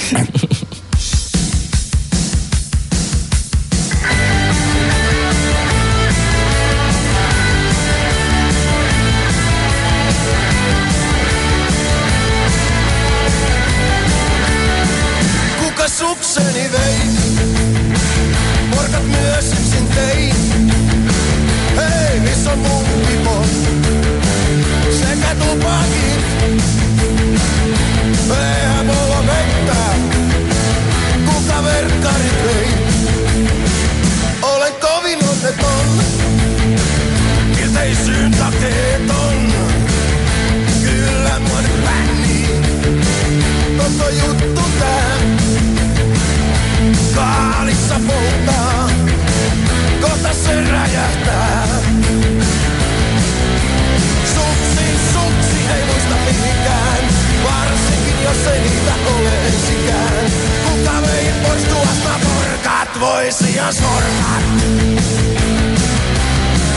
Voisi 62.99 63.55
ja 63.55 63.71
sormat. 63.71 64.43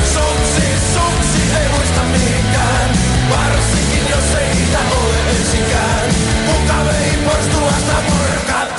suksi 0.04 0.66
suksi, 0.94 1.56
ei 1.60 1.68
muista 1.68 2.02
mihinkään, 2.02 2.90
varsinkin 3.30 4.10
jos 4.10 4.34
ei 4.34 4.54
niitä 4.54 4.78
ole 4.78 5.30
ensikään. 5.30 6.10
Kuka 6.46 6.84
vei 6.84 7.18
pois 7.24 7.46
tuosta 7.46 7.96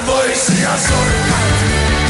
voisi 0.06 0.62
ja 0.62 0.78
sormat. 0.88 2.03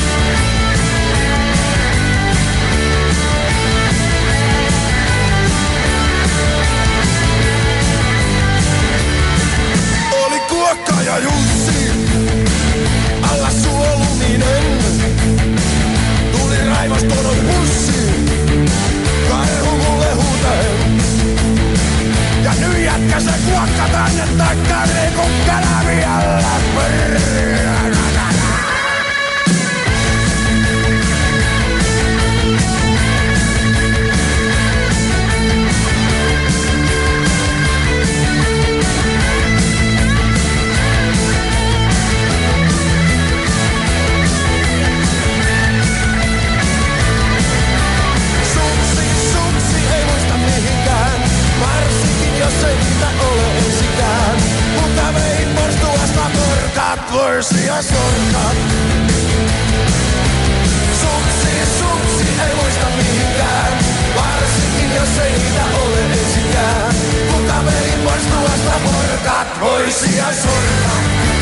Guacatán 23.50 24.20
está 24.20 24.56
carne 24.68 25.14
con 25.16 25.32
calavera 25.46 26.42
la 26.42 26.58
perra. 26.76 27.93
Porkat, 56.94 57.12
vorsi 57.12 57.66
ja 57.66 57.82
sorkat. 57.82 58.58
Suksi, 61.02 61.54
suksi 61.80 62.42
ei 62.48 62.56
muista 62.56 62.86
mihinkään, 62.98 63.78
varsinkin 64.16 64.96
jos 64.96 65.18
ei 65.18 65.32
niitä 65.32 65.64
ole 65.84 66.00
ensikään. 66.00 66.96
Mutta 67.32 67.66
vei 67.66 67.92
pois 68.04 68.24
tuosta 68.24 68.80
porkat, 68.84 69.60
vorsi 69.60 70.18
ja 70.18 70.26
sorkat. 70.26 71.33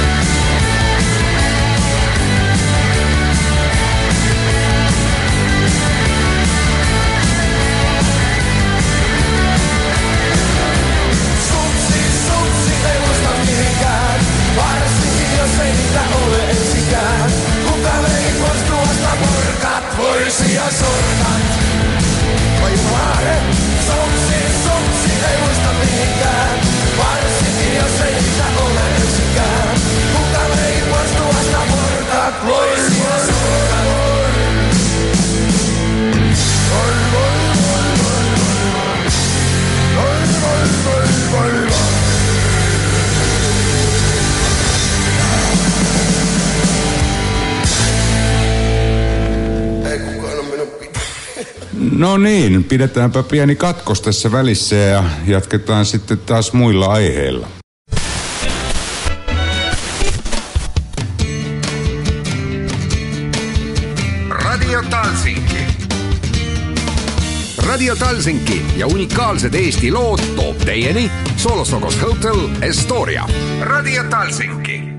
Niin, 52.50 52.64
pidetäänpä 52.64 53.24
pieni 53.24 53.56
katkos 53.56 54.02
tässä 54.02 54.32
välissä 54.32 54.76
ja 54.76 55.04
jatketaan 55.28 55.86
sitten 55.86 56.18
taas 56.18 56.54
muilla 56.54 56.86
aiheilla. 56.86 57.48
Radio 64.30 64.84
Talsinki. 64.90 65.58
Radio 67.58 67.96
Talsinki 67.96 68.66
ja 68.78 68.88
unikaalsed 68.88 69.54
Eesti 69.54 69.92
lood 69.92 70.20
toob 70.36 70.58
teieni 70.58 71.12
Solosokos 71.38 72.02
Hotel 72.02 72.50
Estoria. 72.62 73.28
Radio 73.62 74.04
Talsinki. 74.04 74.91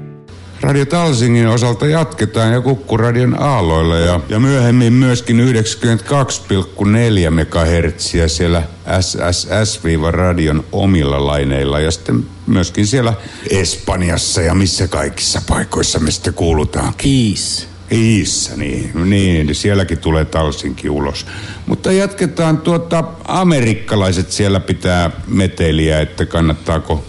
Radio 0.62 0.86
Talsingin 0.86 1.48
osalta 1.48 1.86
jatketaan 1.86 2.52
ja 2.52 2.60
Kukkuradion 2.60 3.42
aalloilla 3.42 3.96
ja, 3.96 4.20
ja 4.28 4.40
myöhemmin 4.40 4.92
myöskin 4.92 5.40
92,4 5.40 7.30
MHz 7.30 8.14
siellä 8.26 8.62
SSS-radion 9.00 10.64
omilla 10.72 11.26
laineilla 11.26 11.80
ja 11.80 11.90
sitten 11.90 12.24
myöskin 12.46 12.86
siellä 12.86 13.14
Espanjassa 13.50 14.42
ja 14.42 14.54
missä 14.54 14.88
kaikissa 14.88 15.42
paikoissa 15.48 15.98
me 15.98 16.10
sitten 16.10 16.34
kuulutaan. 16.34 16.94
Kiis. 16.96 17.68
Iissä, 17.92 18.56
niin, 18.56 19.10
niin, 19.10 19.54
sielläkin 19.54 19.98
tulee 19.98 20.24
Talsinki 20.24 20.90
ulos. 20.90 21.26
Mutta 21.66 21.92
jatketaan 21.92 22.58
tuota, 22.58 23.04
amerikkalaiset 23.24 24.32
siellä 24.32 24.60
pitää 24.60 25.10
meteliä, 25.26 26.00
että 26.00 26.26
kannattaako 26.26 27.04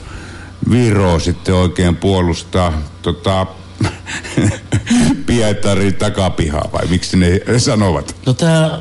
Viro 0.69 1.19
sitten 1.19 1.56
oikein 1.56 1.95
puolustaa 1.95 2.82
tota, 3.02 3.47
Pietarin 5.26 5.95
takapihaa, 5.95 6.69
vai 6.73 6.88
miksi 6.88 7.17
ne 7.17 7.41
sanovat? 7.58 8.15
No 8.26 8.34
tämä 8.34 8.80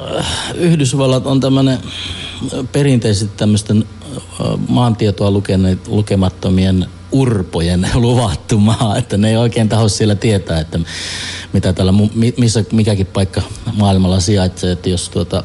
Yhdysvallat 0.55 1.27
on 1.27 1.41
tämmöinen 1.41 1.79
perinteisesti 2.73 3.37
tämmöisten 3.37 3.85
maantietoa 4.69 5.31
lukeneet, 5.31 5.89
lukemattomien 5.89 6.87
urpojen 7.13 7.89
luvattu 7.95 8.59
maa, 8.59 8.97
että 8.97 9.17
ne 9.17 9.29
ei 9.29 9.37
oikein 9.37 9.69
taho 9.69 9.89
siellä 9.89 10.15
tietää, 10.15 10.61
että 10.61 10.79
mitä 11.53 11.73
täällä, 11.73 11.93
missä 12.39 12.65
mikäkin 12.73 13.07
paikka 13.07 13.43
maailmalla 13.73 14.21
sijaitsee, 14.21 14.73
että 14.73 14.89
jos 14.89 15.09
tuota 15.09 15.45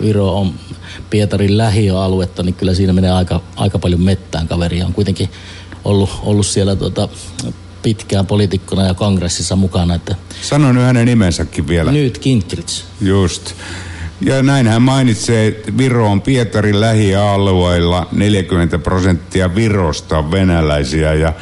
Viro 0.00 0.38
on 0.38 0.54
Pietarin 1.10 1.58
lähiöaluetta, 1.58 2.42
niin 2.42 2.54
kyllä 2.54 2.74
siinä 2.74 2.92
menee 2.92 3.10
aika, 3.10 3.40
aika 3.56 3.78
paljon 3.78 4.02
mettään 4.02 4.48
kaveria. 4.48 4.86
On 4.86 4.94
kuitenkin 4.94 5.28
ollut, 5.86 6.10
ollut 6.22 6.46
siellä 6.46 6.76
tuota, 6.76 7.08
pitkään 7.82 8.26
poliitikkona 8.26 8.86
ja 8.86 8.94
kongressissa 8.94 9.56
mukana. 9.56 9.94
Että 9.94 10.16
Sano 10.42 10.72
nyt 10.72 10.82
hänen 10.82 11.06
nimensäkin 11.06 11.68
vielä. 11.68 11.92
Nyt 11.92 12.18
Gingrich. 12.18 12.84
Just. 13.00 13.54
Ja 14.20 14.42
näin 14.42 14.66
hän 14.66 14.82
mainitsee, 14.82 15.46
että 15.46 15.76
Viro 15.78 16.10
on 16.10 16.22
Pietarin 16.22 16.80
lähialueilla 16.80 18.06
40 18.12 18.78
prosenttia 18.78 19.54
Virosta 19.54 20.18
on 20.18 20.30
venäläisiä 20.30 21.14
ja 21.14 21.32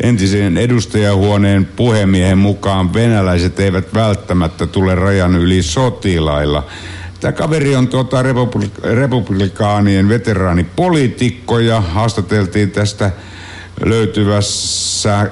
entisen 0.00 0.58
edustajahuoneen 0.58 1.66
puhemiehen 1.66 2.38
mukaan 2.38 2.94
venäläiset 2.94 3.60
eivät 3.60 3.94
välttämättä 3.94 4.66
tule 4.66 4.94
rajan 4.94 5.34
yli 5.34 5.62
sotilailla. 5.62 6.66
Tämä 7.20 7.32
kaveri 7.32 7.76
on 7.76 7.88
tuota 7.88 8.22
republi- 8.22 8.82
republikaanien 8.82 10.08
veteraanipoliitikko 10.08 11.58
ja 11.58 11.80
haastateltiin 11.80 12.70
tästä 12.70 13.10
löytyvässä 13.84 15.30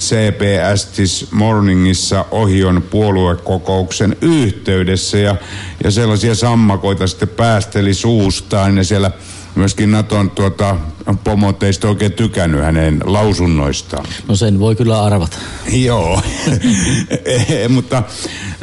CBS 0.00 0.86
This 0.86 1.28
Morningissa 1.32 2.24
Ohion 2.30 2.82
puoluekokouksen 2.90 4.16
yhteydessä 4.20 5.18
ja, 5.18 5.36
ja 5.84 5.90
sellaisia 5.90 6.34
sammakoita 6.34 7.06
sitten 7.06 7.28
päästeli 7.28 7.94
suustaan 7.94 8.76
ja 8.76 8.84
siellä 8.84 9.10
myöskin 9.54 9.90
Naton 9.90 10.30
tuota, 10.30 10.76
pomot 11.24 11.62
ei 11.62 11.72
sitten 11.72 11.90
oikein 11.90 12.12
tykännyt 12.12 12.60
hänen 12.60 13.00
lausunnoistaan. 13.04 14.04
No 14.28 14.36
sen 14.36 14.58
voi 14.58 14.76
kyllä 14.76 15.04
arvata. 15.04 15.36
Joo, 15.72 16.22
mutta 17.74 18.02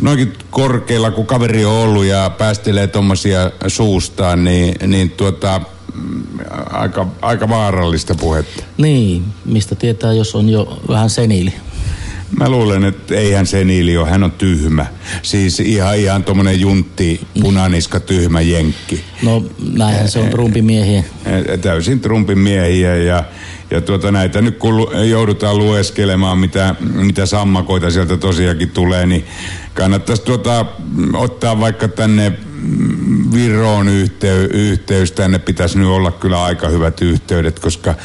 noinkin 0.02 0.34
korkeilla 0.50 1.12
kun 1.12 1.26
kaveri 1.26 1.66
on 1.66 1.74
ollut 1.74 2.06
ja 2.06 2.30
päästelee 2.30 2.88
tommosia 2.88 3.52
suustaan, 3.68 4.44
niin, 4.44 4.76
niin 4.88 5.12
tuota, 5.12 5.62
aika, 6.72 7.08
aika 7.22 7.50
vaarallista 7.50 8.16
puhetta. 8.16 8.64
Niin, 8.78 9.24
mistä 9.46 9.76
tietää, 9.76 10.14
jos 10.14 10.36
on 10.36 10.50
jo 10.50 10.80
vähän 10.88 11.10
seniili. 11.10 11.54
Mä 12.40 12.50
luulen, 12.50 12.84
että 12.84 13.16
eihän 13.16 13.46
se 13.46 13.64
Niili 13.64 13.98
ole, 13.98 14.10
hän 14.10 14.24
on 14.24 14.32
tyhmä. 14.32 14.86
Siis 15.22 15.60
ihan, 15.60 15.98
ihan 15.98 16.24
tommonen 16.24 16.60
juntti, 16.60 17.22
punaniska, 17.42 18.00
tyhmä 18.00 18.42
jenkki. 18.42 19.04
No 19.24 19.44
näinhän 19.74 20.10
se 20.10 20.20
on 20.20 20.30
trumpimiehiä. 20.30 21.04
Eh, 21.26 21.60
Täysin 21.60 22.00
trumpin 22.00 22.40
miehiä 22.40 22.96
ja, 22.96 23.24
ja 23.72 23.82
tuota, 23.82 24.12
näitä 24.12 24.42
nyt 24.42 24.58
kun 24.58 24.90
joudutaan 25.10 25.58
lueskelemaan, 25.58 26.38
mitä, 26.38 26.76
mitä 26.80 27.26
sammakoita 27.26 27.92
sieltä 27.92 28.18
tosiaankin 28.18 28.70
tulee, 28.70 29.06
niin 29.06 29.26
kannattaisi 29.74 30.24
tuota, 30.24 30.66
ottaa 31.14 31.60
vaikka 31.60 31.88
tänne 31.88 32.34
Viroon 33.34 33.88
yhtey, 33.88 34.46
yhteys. 34.46 35.12
Tänne 35.12 35.40
pitäisi 35.40 35.78
nyt 35.78 35.88
olla 35.88 36.12
kyllä 36.12 36.44
aika 36.44 36.68
hyvät 36.68 37.02
yhteydet, 37.02 37.60
koska 37.60 37.96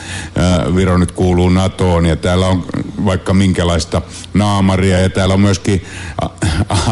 Viro 0.77 0.99
nyt 0.99 1.13
kuuluu 1.13 1.49
NATOon 1.49 2.07
ja 2.07 2.17
täällä 2.17 2.47
on 2.47 2.65
vaikka 3.05 3.35
minkälaista 3.35 4.03
naamaria 4.35 5.01
ja 5.01 5.11
täällä 5.11 5.35
on 5.35 5.41
myöskin 5.41 5.85
a- 6.23 6.29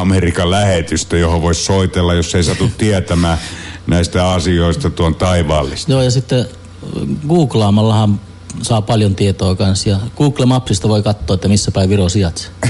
Amerikan 0.00 0.50
lähetystö, 0.50 1.18
johon 1.18 1.42
voisi 1.42 1.64
soitella, 1.64 2.14
jos 2.14 2.34
ei 2.34 2.44
satu 2.44 2.70
tietämään 2.78 3.38
näistä 3.86 4.30
asioista 4.30 4.90
tuon 4.90 5.14
taivaallista. 5.14 5.92
Joo, 5.92 6.02
ja 6.02 6.10
sitten 6.10 6.46
googlaamallahan 7.28 8.20
saa 8.62 8.82
paljon 8.82 9.14
tietoa 9.14 9.56
kanssa. 9.56 9.88
Ja 9.88 9.98
Google 10.16 10.46
Mapsista 10.46 10.88
voi 10.88 11.02
katsoa, 11.02 11.34
että 11.34 11.48
missä 11.48 11.70
päin 11.70 11.90
Viro 11.90 12.08
sijaitsee. 12.08 12.50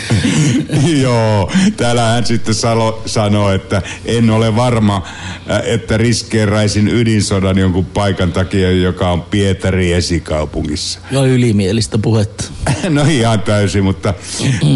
Joo, 1.02 1.52
täällä 1.76 2.02
hän 2.02 2.26
sitten 2.26 2.54
salo, 2.54 3.02
sanoo, 3.06 3.50
että 3.50 3.82
en 4.04 4.30
ole 4.30 4.56
varma, 4.56 5.02
äh, 5.50 5.62
että 5.64 5.96
riskeeraisin 5.96 6.88
ydinsodan 6.88 7.58
jonkun 7.58 7.84
paikan 7.84 8.32
takia, 8.32 8.70
joka 8.70 9.10
on 9.10 9.22
Pietari 9.22 9.92
esikaupungissa. 9.92 11.00
Joo, 11.10 11.26
ylimielistä 11.26 11.98
puhetta. 11.98 12.44
No 12.88 13.04
ihan 13.08 13.40
täysin, 13.40 13.84
mutta 13.84 14.14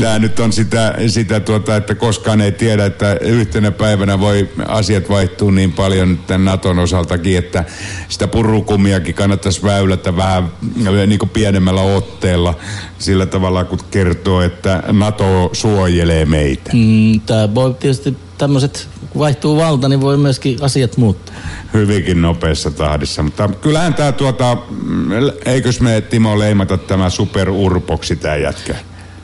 tämä 0.01 0.19
nyt 0.19 0.41
on 0.41 0.53
sitä, 0.53 0.95
sitä 1.07 1.41
tuota, 1.41 1.77
että 1.77 1.95
koskaan 1.95 2.41
ei 2.41 2.53
tiedä, 2.53 2.87
että 2.87 3.17
yhtenä 3.21 3.71
päivänä 3.71 4.21
voi 4.21 4.49
asiat 4.69 5.09
vaihtua 5.09 5.53
niin 5.53 5.73
paljon 5.73 6.19
tämän 6.27 6.45
Naton 6.45 6.79
osaltakin, 6.79 7.39
että 7.39 7.64
sitä 8.09 8.29
purukumiakin 8.29 9.14
kannattaisi 9.14 9.62
väylätä 9.62 10.17
vähän 10.17 10.45
äh, 10.87 11.07
niin 11.07 11.19
kuin 11.19 11.29
pienemmällä 11.29 11.81
otteella 11.81 12.55
sillä 12.99 13.27
tavalla, 13.27 13.64
kun 13.64 13.79
kertoo, 13.91 14.41
että 14.43 14.83
NATO 14.93 15.06
suojelee 15.53 16.25
meitä. 16.25 16.71
Mm, 16.75 17.21
Tämä 17.21 17.55
voi 17.55 17.75
tietysti 17.75 18.17
tämmöiset, 18.39 18.89
kun 19.11 19.21
vaihtuu 19.21 19.57
valta, 19.57 19.89
niin 19.89 20.01
voi 20.01 20.17
myöskin 20.17 20.59
asiat 20.61 20.97
muuttua. 20.97 21.35
hyvinkin 21.75 22.23
nopeassa 22.23 22.71
tahdissa. 22.71 23.23
Mutta 23.23 23.49
kyllähän 23.49 23.95
tämä 23.95 24.13
tuota, 24.13 24.57
mm, 24.83 25.11
eikös 25.45 25.81
me 25.81 26.01
Timo 26.01 26.39
leimata 26.39 26.79
tämä 26.79 27.11
superurpoksi 27.11 28.17
tämä 28.17 28.37
jätkä? 28.37 28.75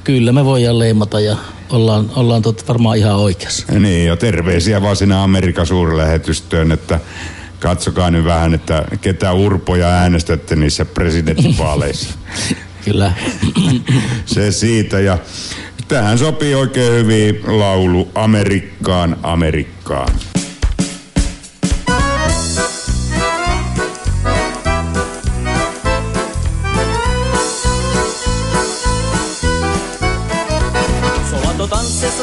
Kyllä 0.05 0.33
me 0.33 0.45
voidaan 0.45 0.79
leimata 0.79 1.21
ja 1.21 1.37
ollaan, 1.71 2.11
ollaan 2.17 2.43
tot 2.43 2.69
varmaan 2.69 2.99
ihan 2.99 3.17
oikeassa. 3.17 3.73
Niin, 3.79 4.07
ja 4.07 4.17
terveisiä 4.17 4.83
vaan 4.83 4.97
sinne 4.97 5.15
Amerikan 5.15 5.67
suurlähetystöön, 5.67 6.73
että 6.73 7.01
katsokaa 7.61 8.11
nyt 8.11 8.25
vähän, 8.25 8.55
että 8.55 8.85
ketä 9.01 9.33
urpoja 9.33 9.89
äänestätte 9.89 10.57
niissä 10.57 10.85
presidenttivaaleissa. 10.85 12.15
Kyllä. 12.85 13.13
Se 14.27 14.53
siitä 14.53 15.01
ja 15.01 15.19
tähän 15.93 16.19
sopii 16.19 16.55
oikein 16.55 16.93
hyvin 16.93 17.41
laulu 17.47 18.09
Amerikkaan, 18.15 19.17
Amerikkaan. 19.23 20.09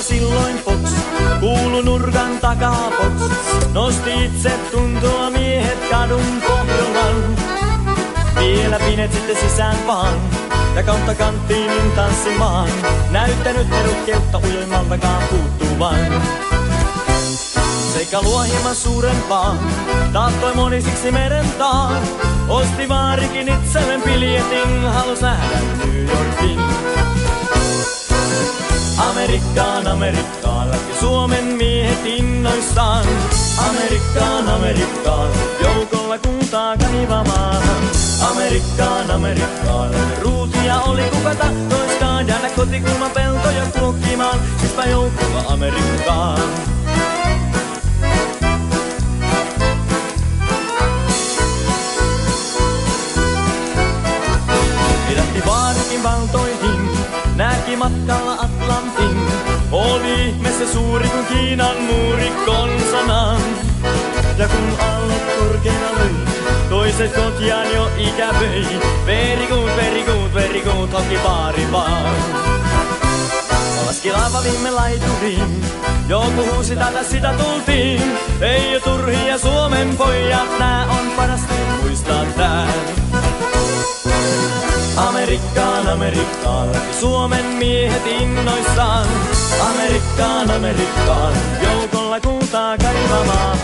Silloin 0.01 0.55
Fox, 0.65 0.91
kuulu 1.39 1.81
nurkan 1.81 2.39
takaa 2.41 2.91
Fox. 2.97 3.31
Nosti 3.73 4.25
itse 4.25 4.51
tuntua 4.71 5.29
miehet 5.29 5.89
kadun 5.89 6.41
pohjolan. 6.47 7.35
Vielä 8.39 8.79
pinet 8.79 9.13
sitten 9.13 9.35
sisään 9.35 9.77
vaan, 9.87 10.13
ja 10.75 10.83
kautta 10.83 11.15
kanttiin 11.15 11.91
tanssimaan. 11.95 12.69
Näyttänyt 13.11 13.69
perukkeutta 13.69 14.37
ujoimmaltakaan 14.37 15.23
puuttuvan. 15.29 16.23
Sekä 17.93 18.21
luo 18.21 18.41
hieman 18.41 18.75
suurempaa, 18.75 19.55
tahtoi 20.13 20.55
moni 20.55 20.81
siksi 20.81 21.11
meren 21.11 21.45
taa. 21.57 21.91
Osti 22.47 22.89
vaarikin 22.89 23.49
itselleen 23.49 24.01
biljetin, 24.01 24.83
halus 24.83 25.21
nähdä 25.21 25.59
New 25.77 26.07
Yorkin. 26.07 26.59
Amerikkaan, 28.97 29.87
Amerikkaan, 29.87 30.71
lähti 30.71 30.99
Suomen 30.99 31.43
miehet 31.43 32.05
innoissaan. 32.05 33.05
Amerikkaan, 33.69 34.49
Amerikkaan, 34.49 35.29
joukolla 35.63 36.17
kultaa 36.17 36.77
kaivamaan. 36.77 37.68
Amerikkaan, 38.29 39.11
Amerikkaan, 39.11 39.95
ruutia 40.21 40.81
oli 40.81 41.03
kuka 41.03 41.35
tahtoiskaan. 41.35 42.27
Jäädä 42.27 42.49
kotikulman 42.49 43.11
peltoja 43.11 43.65
kuokkimaan, 43.79 44.39
sispä 44.61 44.85
joukolla 44.85 45.43
Amerikkaan. 45.47 46.39
Very 70.99 71.17
good, 71.17 71.23
hoki 71.23 71.23
baari 71.23 71.71
vaan. 71.71 72.15
Laski 73.85 74.11
laiva 74.11 74.43
viime 74.43 74.71
laituriin, 74.71 75.61
joku 76.07 76.53
huusi 76.53 76.75
tätä 76.75 77.03
sitä 77.03 77.33
tultiin. 77.33 78.01
Ei 78.41 78.73
jo 78.73 78.79
turhia 78.79 79.37
Suomen 79.37 79.97
pojat, 79.97 80.59
nää 80.59 80.85
on 80.87 81.11
parasta 81.15 81.53
muistaa 81.81 82.25
tää. 82.25 82.67
Amerikkaan, 84.97 85.87
Amerikkaan, 85.87 86.69
Suomen 86.99 87.45
miehet 87.45 88.07
innoissaan. 88.07 89.07
Amerikkaan, 89.69 90.51
Amerikkaan, 90.51 91.33
joukolla 91.61 92.19
kultaa 92.19 92.77
kaivamaan. 92.77 93.57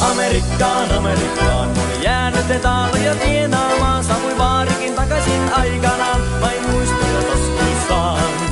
Amerikkaan, 0.00 0.92
Amerikkaan, 0.92 1.68
moni 1.68 2.04
jäänyt 2.04 2.50
etaloja 2.50 3.14
tienaamaan. 3.14 4.04
Saapui 4.04 4.38
vaarikin 4.38 4.94
takaisin 4.94 5.52
aikanaan, 5.52 6.40
vain 6.40 6.70
muistoja 6.70 7.22
taskuissaan. 7.22 8.47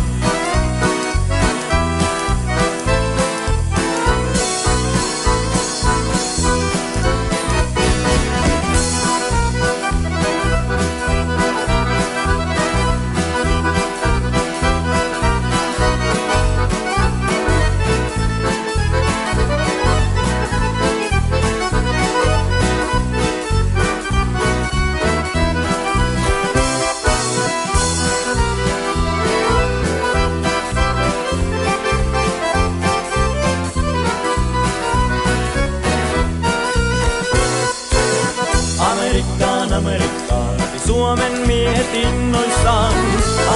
Amerikkaan, 39.76 40.56
Suomen 40.86 41.32
miehet 41.46 41.94
innoissaan. 41.94 42.94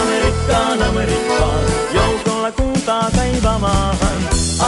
Amerikkaan, 0.02 0.82
Amerikkaan, 0.82 1.64
joukolla 1.94 2.52
kultaa 2.52 3.10
kaivamaan. 3.16 3.96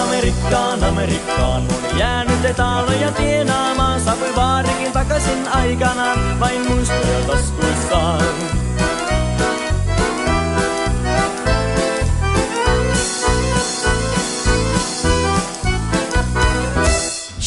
Amerikkaan, 0.03 0.85
Amerikkaan, 0.85 1.63
moni 1.63 1.99
jäänyt 1.99 2.45
etaloja 2.45 3.13
tienaamaan. 3.13 4.01
Saapui 4.01 4.37
vaarikin 4.37 4.93
takaisin 4.93 5.49
aikanaan, 5.49 6.41
vain 6.41 6.67
muistoja 6.71 7.19
taskuissaan. 7.27 8.25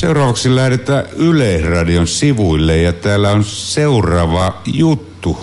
Seuraavaksi 0.05 0.55
lähdetään 0.55 1.05
Yle 1.15 1.61
Radion 1.61 2.07
sivuille 2.07 2.77
ja 2.77 2.93
täällä 2.93 3.31
on 3.31 3.43
seuraava 3.43 4.61
juttu 4.73 5.37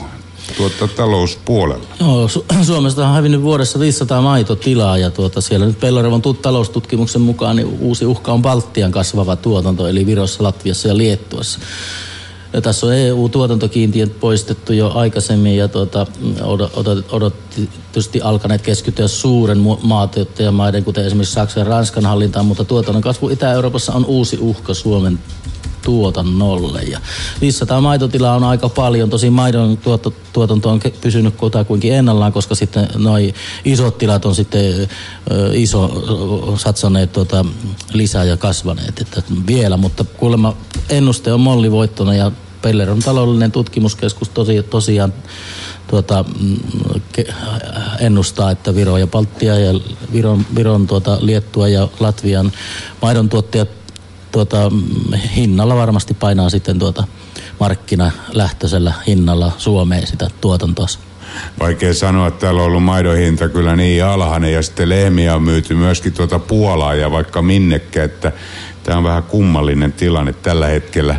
tuota, 0.56 0.88
talouspuolella? 0.88 1.84
Joo, 2.00 2.26
Su- 2.26 2.64
Suomesta 2.64 3.08
on 3.08 3.14
hävinnyt 3.14 3.42
vuodessa 3.42 3.80
500 3.80 4.22
maitotilaa 4.22 4.98
ja 4.98 5.10
tuota, 5.10 5.40
siellä 5.40 5.66
nyt 5.66 5.80
Pellerevon 5.80 6.22
tut- 6.22 6.42
taloustutkimuksen 6.42 7.22
mukaan 7.22 7.56
niin 7.56 7.78
uusi 7.80 8.06
uhka 8.06 8.32
on 8.32 8.42
Baltian 8.42 8.92
kasvava 8.92 9.36
tuotanto, 9.36 9.88
eli 9.88 10.06
Virossa, 10.06 10.42
Latviassa 10.42 10.88
ja 10.88 10.96
Liettuassa. 10.96 11.60
Ja 12.53 12.61
tässä 12.61 12.86
on 12.86 12.94
EU-tuotantokiintiöt 12.94 14.20
poistettu 14.20 14.72
jo 14.72 14.92
aikaisemmin 14.94 15.57
ja 15.57 15.68
tuota, 15.68 16.07
odot, 16.42 16.76
odot, 16.76 17.12
odot 17.12 17.34
tietysti 17.50 18.20
alkaneet 18.20 18.62
keskittyä 18.62 19.09
suuren 19.09 19.59
maatuottajamaiden, 19.82 20.84
kuten 20.84 21.05
esimerkiksi 21.07 21.34
Saksan 21.34 21.61
ja 21.61 21.68
Ranskan 21.68 22.07
hallintaan, 22.07 22.46
mutta 22.46 22.64
tuotannon 22.64 23.03
kasvu 23.03 23.28
Itä-Euroopassa 23.28 23.92
on 23.92 24.07
uusi 24.07 24.38
uhka 24.40 24.74
Suomen 24.74 25.18
tuotannolle. 25.83 26.83
Ja 26.83 27.01
500 27.41 27.80
maitotilaa 27.80 28.37
on 28.37 28.45
aika 28.45 28.68
paljon. 28.68 29.11
Tosin 29.11 29.33
maidon 29.33 29.76
tuot, 29.76 30.14
tuotanto 30.33 30.70
on 30.70 30.80
pysynyt 31.01 31.37
kutakuinkin 31.37 31.95
ennallaan, 31.95 32.33
koska 32.33 32.55
sitten 32.55 32.89
noi 32.97 33.35
isot 33.64 33.99
tilat 33.99 34.24
on 34.24 34.35
sitten 34.35 34.89
iso 35.53 36.05
satsaneet 36.57 37.12
tuota, 37.12 37.45
lisää 37.93 38.24
ja 38.24 38.37
kasvaneet 38.37 39.01
että 39.01 39.22
vielä. 39.47 39.76
Mutta 39.76 40.05
kuulemma 40.05 40.57
ennuste 40.89 41.33
on 41.33 41.41
mollivoittona 41.41 42.14
ja 42.14 42.33
Pelleron 42.62 42.99
taloudellinen 42.99 43.53
tutkimuskeskus 43.53 44.28
tosi, 44.28 44.62
tosiaan 44.62 45.12
tuota, 45.87 46.24
mm, 46.41 46.57
ennustaa, 48.01 48.51
että 48.51 48.74
Viro 48.74 48.97
ja 48.97 49.07
Baltia 49.07 49.59
ja 49.59 49.80
Viron, 50.12 50.47
Viron 50.55 50.87
tuota, 50.87 51.18
Liettua 51.20 51.68
ja 51.68 51.89
Latvian 52.01 52.53
maidon 53.03 53.28
tuottajat 53.28 53.68
tuota, 54.33 54.72
hinnalla 55.37 55.76
varmasti 55.76 56.14
painaa 56.14 56.51
sitten 56.51 56.78
tuota 56.78 57.05
markkinalähtöisellä 57.61 58.93
hinnalla 59.07 59.53
Suomeen 59.59 60.07
sitä 60.07 60.30
tuotantoa. 60.41 60.87
Vaikea 61.61 61.95
sanoa, 61.95 62.28
että 62.28 62.41
täällä 62.41 62.61
on 62.61 62.66
ollut 62.66 62.85
maidon 62.85 63.16
hinta 63.16 63.49
kyllä 63.49 63.76
niin 63.76 64.05
alhainen 64.05 64.53
ja 64.53 64.62
sitten 64.62 64.89
lehmiä 64.89 65.35
on 65.35 65.43
myyty 65.43 65.74
myöskin 65.74 66.12
tuota 66.12 66.39
Puolaa 66.39 66.95
ja 66.95 67.11
vaikka 67.11 67.43
minnekä, 67.43 68.05
että 68.05 68.33
tämä 68.83 68.99
on 68.99 69.05
vähän 69.05 69.22
kummallinen 69.22 69.93
tilanne 69.93 70.33
tällä 70.33 70.66
hetkellä. 70.66 71.16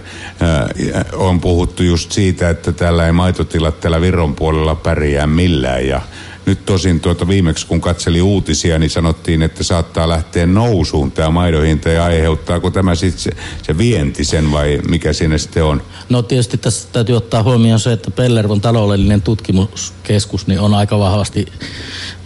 On 1.13 1.41
puhuttu 1.41 1.83
just 1.83 2.11
siitä, 2.11 2.49
että 2.49 2.71
täällä 2.71 3.05
ei 3.05 3.11
maitotilat 3.11 3.79
täällä 3.79 4.01
Viron 4.01 4.35
puolella 4.35 4.75
pärjää 4.75 5.27
millään 5.27 5.87
ja 5.87 6.01
nyt 6.45 6.65
tosin 6.65 6.99
tuota 6.99 7.27
viimeksi 7.27 7.67
kun 7.67 7.81
katseli 7.81 8.21
uutisia, 8.21 8.79
niin 8.79 8.89
sanottiin, 8.89 9.41
että 9.41 9.63
saattaa 9.63 10.09
lähteä 10.09 10.45
nousuun 10.45 11.11
tämä 11.11 11.29
maidon 11.29 11.63
hinta 11.63 11.89
ja 11.89 12.05
aiheuttaako 12.05 12.71
tämä 12.71 12.95
sitten 12.95 13.21
se, 13.21 13.31
se 13.63 13.77
vienti 13.77 14.25
sen 14.25 14.51
vai 14.51 14.79
mikä 14.87 15.13
siinä 15.13 15.37
sitten 15.37 15.63
on? 15.63 15.81
No 16.09 16.21
tietysti 16.21 16.57
tässä 16.57 16.87
täytyy 16.91 17.17
ottaa 17.17 17.43
huomioon 17.43 17.79
se, 17.79 17.91
että 17.91 18.11
Pellervon 18.11 18.61
taloudellinen 18.61 19.21
tutkimuskeskus 19.21 20.47
niin 20.47 20.59
on 20.59 20.73
aika 20.73 20.99
vahvasti 20.99 21.45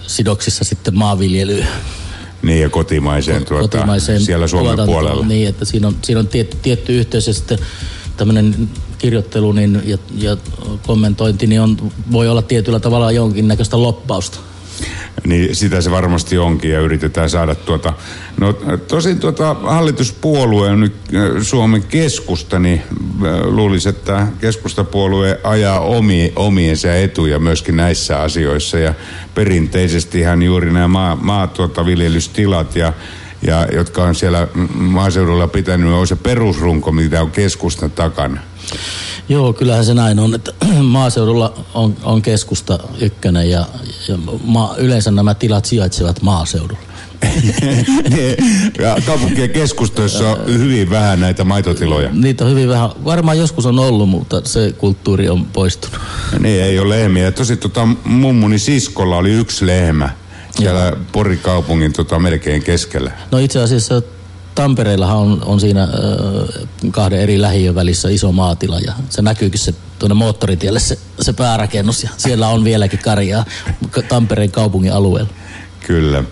sidoksissa 0.07 0.63
sitten 0.63 0.97
maanviljelyyn. 0.97 1.67
Niin 2.41 2.61
ja 2.61 2.69
kotimaiseen, 2.69 3.45
tuota, 3.45 3.61
kotimaiseen 3.61 4.21
siellä 4.21 4.47
Suomen 4.47 4.85
puolella. 4.85 5.25
Niin, 5.25 5.47
että 5.47 5.65
siinä 5.65 5.87
on, 5.87 5.95
siinä 6.03 6.19
on 6.19 6.27
tietty, 6.27 6.57
tietty 6.61 6.97
yhteys 6.99 7.27
ja 7.27 7.33
sitten 7.33 7.59
tämmöinen 8.17 8.69
kirjoittelu 8.97 9.51
niin, 9.51 9.81
ja, 9.85 9.97
ja 10.17 10.37
kommentointi 10.87 11.47
niin 11.47 11.61
on, 11.61 11.77
voi 12.11 12.29
olla 12.29 12.41
tietyllä 12.41 12.79
tavalla 12.79 13.11
jonkinnäköistä 13.11 13.81
loppausta. 13.81 14.39
Niin 15.25 15.55
sitä 15.55 15.81
se 15.81 15.91
varmasti 15.91 16.37
onkin 16.37 16.71
ja 16.71 16.79
yritetään 16.79 17.29
saada 17.29 17.55
tuota... 17.55 17.93
No 18.39 18.53
tosin 18.87 19.19
tuota 19.19 19.53
hallituspuolue 19.53 20.69
on 20.69 20.79
nyt 20.79 20.95
äh, 21.15 21.21
Suomen 21.41 21.83
keskusta, 21.83 22.59
niin 22.59 22.81
äh, 22.91 23.41
luulisi, 23.45 23.89
että 23.89 24.27
keskustapuolue 24.41 25.39
ajaa 25.43 25.79
omi, 25.79 26.33
omiensa 26.35 26.95
etuja 26.95 27.39
myöskin 27.39 27.75
näissä 27.75 28.21
asioissa. 28.21 28.79
Ja 28.79 28.93
perinteisestihän 29.35 30.43
juuri 30.43 30.71
nämä 30.73 30.87
maa, 30.87 31.15
maa 31.15 31.47
tuota, 31.47 31.85
viljelystilat 31.85 32.75
ja 32.75 32.93
ja 33.41 33.67
jotka 33.73 34.03
on 34.03 34.15
siellä 34.15 34.47
maaseudulla 34.73 35.47
pitänyt, 35.47 35.93
on 35.93 36.07
se 36.07 36.15
perusrunko, 36.15 36.91
mitä 36.91 37.21
on 37.21 37.31
keskustan 37.31 37.91
takana. 37.91 38.41
Joo, 39.29 39.53
kyllähän 39.53 39.85
se 39.85 39.93
näin 39.93 40.19
on, 40.19 40.35
että 40.35 40.51
maaseudulla 40.83 41.53
on, 41.73 41.95
on 42.03 42.21
keskusta 42.21 42.79
ykkönen 42.99 43.49
ja, 43.49 43.65
ja 44.07 44.17
maa, 44.43 44.75
yleensä 44.77 45.11
nämä 45.11 45.33
tilat 45.33 45.65
sijaitsevat 45.65 46.21
maaseudulla. 46.21 46.81
ja 48.83 48.97
kaupunkien 49.05 49.49
keskustoissa 49.49 50.29
on 50.29 50.37
hyvin 50.47 50.89
vähän 50.89 51.19
näitä 51.19 51.43
maitotiloja. 51.43 52.09
Niitä 52.13 52.43
on 52.45 52.51
hyvin 52.51 52.69
vähän. 52.69 52.89
Varmaan 53.05 53.37
joskus 53.37 53.65
on 53.65 53.79
ollut, 53.79 54.09
mutta 54.09 54.41
se 54.43 54.73
kulttuuri 54.77 55.29
on 55.29 55.45
poistunut. 55.45 55.99
Niin, 56.39 56.63
ei 56.63 56.79
ole 56.79 56.99
lehmiä. 56.99 57.31
Tosi 57.31 57.57
tota, 57.57 57.87
mummuni 58.03 58.59
siskolla 58.59 59.17
oli 59.17 59.31
yksi 59.31 59.65
lehmä 59.65 60.09
siellä 60.51 60.93
Porikaupungin 61.11 61.93
tota, 61.93 62.19
melkein 62.19 62.63
keskellä. 62.63 63.11
No 63.31 63.37
itse 63.37 63.61
asiassa 63.61 64.01
Tampereellahan 64.57 65.17
on, 65.17 65.41
on 65.45 65.59
siinä 65.59 65.83
äh, 65.83 65.89
kahden 66.91 67.19
eri 67.19 67.41
lähiön 67.41 67.75
välissä 67.75 68.09
iso 68.09 68.31
maatila 68.31 68.79
ja 68.79 68.93
se 69.09 69.21
näkyykin 69.21 69.59
se 69.59 69.73
tuonne 69.99 70.13
moottoritielle 70.13 70.79
se, 70.79 70.97
se 71.21 71.33
päärakennus 71.33 72.03
ja 72.03 72.09
siellä 72.17 72.47
on 72.47 72.63
vieläkin 72.63 72.99
karjaa 72.99 73.45
Tampereen 74.09 74.51
kaupungin 74.51 74.93
alueella. 74.93 75.29
Kyllä. 75.87 76.23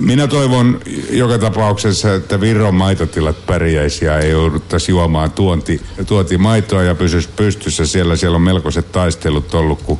Minä 0.00 0.26
toivon 0.26 0.80
joka 1.10 1.38
tapauksessa, 1.38 2.14
että 2.14 2.40
Viron 2.40 2.74
maitotilat 2.74 3.46
pärjäisi 3.46 4.04
ja 4.04 4.18
ei 4.18 4.30
jouduttaisi 4.30 4.92
juomaan 4.92 5.30
tuonti, 5.30 5.82
tuontimaitoa 6.06 6.82
ja 6.82 6.94
pysyisi 6.94 7.28
pystyssä 7.36 7.86
siellä. 7.86 8.16
Siellä 8.16 8.36
on 8.36 8.42
melkoiset 8.42 8.92
taistelut 8.92 9.54
ollut, 9.54 9.82
kun 9.82 9.98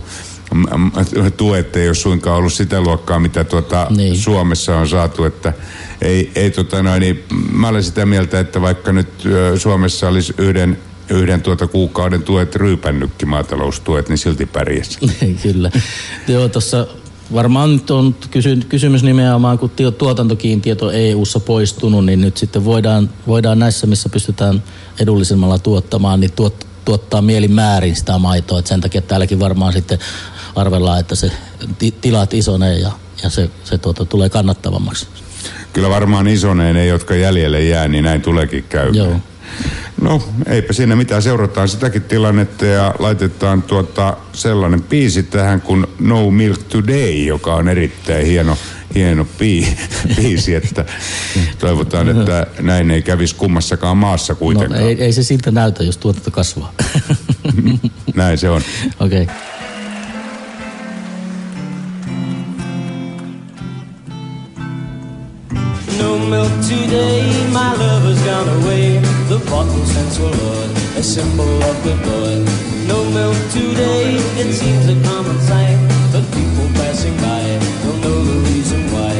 tuet 1.36 1.76
ei 1.76 1.88
ole 1.88 1.94
suinkaan 1.94 2.36
ollut 2.36 2.52
sitä 2.52 2.80
luokkaa, 2.80 3.18
mitä 3.18 3.44
tuota 3.44 3.86
niin. 3.90 4.16
Suomessa 4.16 4.76
on 4.76 4.88
saatu, 4.88 5.24
että 5.24 5.52
ei, 6.02 6.30
ei 6.34 6.50
tota 6.50 6.82
noin, 6.82 7.00
niin 7.00 7.24
mä 7.52 7.68
olen 7.68 7.82
sitä 7.82 8.06
mieltä, 8.06 8.40
että 8.40 8.60
vaikka 8.60 8.92
nyt 8.92 9.08
Suomessa 9.56 10.08
olisi 10.08 10.34
yhden 10.38 10.78
yhden 11.10 11.42
tuota 11.42 11.66
kuukauden 11.66 12.22
tuet 12.22 12.56
ryypännytkin 12.56 13.28
maataloustuet, 13.28 14.08
niin 14.08 14.18
silti 14.18 14.46
pärjäsi. 14.46 14.98
Kyllä. 15.42 15.70
Joo, 16.28 16.48
tuossa 16.48 16.86
varmaan 17.32 17.72
nyt 17.72 17.90
on 17.90 18.14
kysy, 18.30 18.56
kysymys 18.68 19.02
nimenomaan, 19.02 19.58
kun 19.58 19.70
tuotantokiintiöt 19.98 20.82
on 20.82 20.94
EU-ssa 20.94 21.40
poistunut, 21.40 22.04
niin 22.04 22.20
nyt 22.20 22.36
sitten 22.36 22.64
voidaan, 22.64 23.10
voidaan 23.26 23.58
näissä, 23.58 23.86
missä 23.86 24.08
pystytään 24.08 24.62
edullisemmalla 25.00 25.58
tuottamaan, 25.58 26.20
niin 26.20 26.32
tuot, 26.32 26.66
tuottaa 26.84 27.22
mielimäärin 27.22 27.96
sitä 27.96 28.18
maitoa. 28.18 28.58
Et 28.58 28.66
sen 28.66 28.80
takia 28.80 29.02
täälläkin 29.02 29.40
varmaan 29.40 29.72
sitten 29.72 29.98
arvellaan, 30.54 31.00
että 31.00 31.14
se 31.14 31.32
tilat 32.00 32.34
isonee 32.34 32.78
ja, 32.78 32.92
ja 33.22 33.30
se, 33.30 33.50
se 33.64 33.78
tuota, 33.78 34.04
tulee 34.04 34.28
kannattavammaksi. 34.28 35.06
Kyllä 35.72 35.90
varmaan 35.90 36.28
isoneen 36.28 36.74
ne, 36.74 36.86
jotka 36.86 37.14
jäljelle 37.14 37.62
jää, 37.62 37.88
niin 37.88 38.04
näin 38.04 38.22
tuleekin 38.22 38.64
käymään. 38.68 38.96
Joo. 38.96 39.20
No, 40.00 40.22
eipä 40.46 40.72
siinä 40.72 40.96
mitään. 40.96 41.22
Seurataan 41.22 41.68
sitäkin 41.68 42.02
tilannetta 42.02 42.66
ja 42.66 42.94
laitetaan 42.98 43.62
tuota 43.62 44.16
sellainen 44.32 44.82
biisi 44.82 45.22
tähän 45.22 45.60
kuin 45.60 45.86
No 45.98 46.30
Milk 46.30 46.62
Today, 46.62 47.12
joka 47.12 47.54
on 47.54 47.68
erittäin 47.68 48.26
hieno, 48.26 48.58
hieno 48.94 49.26
bii, 49.38 49.76
biisi, 50.16 50.54
että 50.54 50.84
toivotaan, 51.58 52.08
että 52.08 52.46
näin 52.60 52.90
ei 52.90 53.02
kävisi 53.02 53.34
kummassakaan 53.34 53.96
maassa 53.96 54.34
kuitenkaan. 54.34 54.80
No, 54.80 54.88
ei, 54.88 55.02
ei 55.02 55.12
se 55.12 55.22
siltä 55.22 55.50
näytä, 55.50 55.84
jos 55.84 55.96
tuotanto 55.96 56.30
kasvaa. 56.30 56.72
näin 58.14 58.38
se 58.38 58.50
on. 58.50 58.62
Okei. 59.00 59.22
Okay. 59.22 59.34
Milk 66.32 66.52
today, 66.64 67.20
my 67.52 67.70
lover's 67.76 68.20
gone 68.24 68.48
away. 68.60 68.98
The 69.28 69.38
bottle 69.52 69.84
for 70.16 70.32
Lord, 70.40 70.70
a 70.96 71.02
symbol 71.02 71.52
of 71.68 71.76
goodbye. 71.84 72.40
No 72.88 72.98
milk 73.18 73.36
today, 73.52 74.16
it 74.40 74.50
seems 74.60 74.84
a 74.94 74.96
common 75.08 75.38
sight. 75.48 75.76
But 76.12 76.24
people 76.38 76.66
passing 76.80 77.16
by 77.26 77.42
don't 77.82 78.00
know 78.04 78.20
the 78.32 78.38
reason 78.50 78.80
why. 78.94 79.14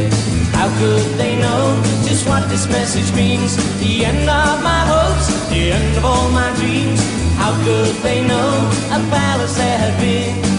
How 0.56 0.68
could 0.80 1.08
they 1.20 1.34
know 1.44 1.62
just 2.08 2.26
what 2.26 2.48
this 2.48 2.66
message 2.68 3.10
means? 3.14 3.50
The 3.84 4.06
end 4.10 4.26
of 4.42 4.56
my 4.70 4.82
hopes, 4.92 5.26
the 5.50 5.62
end 5.78 5.92
of 5.98 6.04
all 6.06 6.28
my 6.30 6.50
dreams. 6.60 7.00
How 7.42 7.52
could 7.64 7.94
they 8.06 8.20
know 8.26 8.50
a 8.96 9.00
palace 9.12 9.56
there 9.58 9.78
had 9.84 9.94
been 10.00 10.51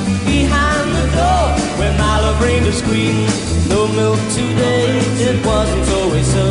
where 1.77 1.97
my 1.97 2.19
love 2.21 2.41
as 2.41 2.81
queen? 2.81 3.27
No 3.69 3.87
milk 3.87 4.19
today, 4.33 4.99
it 5.29 5.45
wasn't 5.45 5.87
always 5.97 6.27
so. 6.27 6.45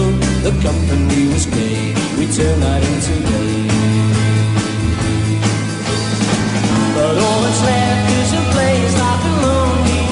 The 0.46 0.52
company 0.62 1.28
was 1.32 1.46
gay, 1.46 1.94
we 2.18 2.26
turned 2.26 2.60
night 2.60 2.82
into 2.82 3.14
day. 3.30 3.68
But 6.94 7.14
all 7.18 7.40
that's 7.44 7.62
left 7.62 8.06
is 8.20 8.30
a 8.32 8.44
place 8.54 8.94
not 8.98 9.20
lonely, 9.44 10.02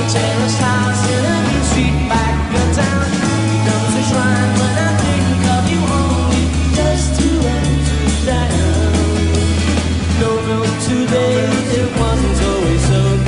a 0.00 0.02
terraced 0.14 0.60
house 0.60 1.02
in 1.14 1.22
a 1.24 1.36
new 1.48 1.62
street 1.70 1.98
back 2.08 2.36
of 2.60 2.68
town. 2.78 3.10
Becomes 3.54 3.94
a 4.00 4.02
shrine 4.08 4.52
when 4.60 4.74
I 4.88 4.90
think 5.04 5.42
of 5.56 5.62
you 5.72 5.80
only, 6.00 6.44
just 6.78 7.08
to 7.18 7.28
enter 7.58 8.04
down. 8.28 8.92
No 10.20 10.30
milk 10.48 10.72
today, 10.88 11.36
it 11.80 11.88
wasn't 12.00 12.38
always 12.48 12.82
so. 12.88 13.24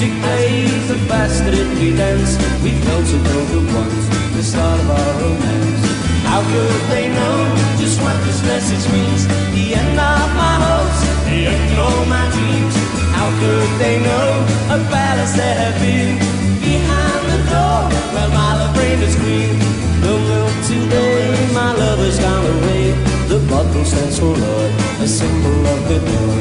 Music 0.00 0.10
plays, 0.22 0.88
the 0.88 0.98
faster 1.08 1.50
that 1.50 1.68
we 1.78 1.94
dance. 1.94 2.34
We 2.64 2.72
felt 2.84 3.04
cold 3.04 3.50
at 3.58 3.66
once, 3.76 4.04
the 4.34 4.42
start 4.42 4.80
of 4.80 4.90
our 4.90 5.12
romance. 5.20 5.84
How 6.24 6.40
could 6.40 6.82
they 6.88 7.06
know 7.12 7.36
just 7.76 8.00
what 8.00 8.16
this 8.24 8.40
message 8.48 8.84
means? 8.92 9.22
The 9.52 9.74
end 9.76 9.98
of 9.98 10.28
my 10.40 10.54
hopes, 10.64 11.00
the 11.28 11.38
end 11.52 11.68
of 11.72 11.84
all 11.84 12.04
my 12.06 12.24
dreams. 12.34 12.74
How 13.16 13.28
could 13.40 13.70
they 13.82 13.96
know 14.00 14.28
a 14.72 14.78
palace 14.88 15.34
there 15.36 15.56
have 15.64 15.76
been 15.84 16.16
behind 16.64 17.22
the 17.32 17.40
door 17.52 17.80
where 18.14 18.30
my 18.32 18.50
love 18.60 18.76
reigned 18.78 19.02
as 19.04 19.16
queen? 19.20 19.58
No 20.00 20.16
milk 20.16 20.54
today, 20.64 21.28
my 21.52 21.70
lover's 21.76 22.18
gone 22.18 22.46
away. 22.56 22.84
The 23.28 23.38
bottle 23.50 23.84
stands 23.84 24.18
for 24.18 24.32
love, 24.32 25.02
a 25.04 25.06
symbol 25.06 25.66
of 25.66 25.78
goodwill. 25.88 26.39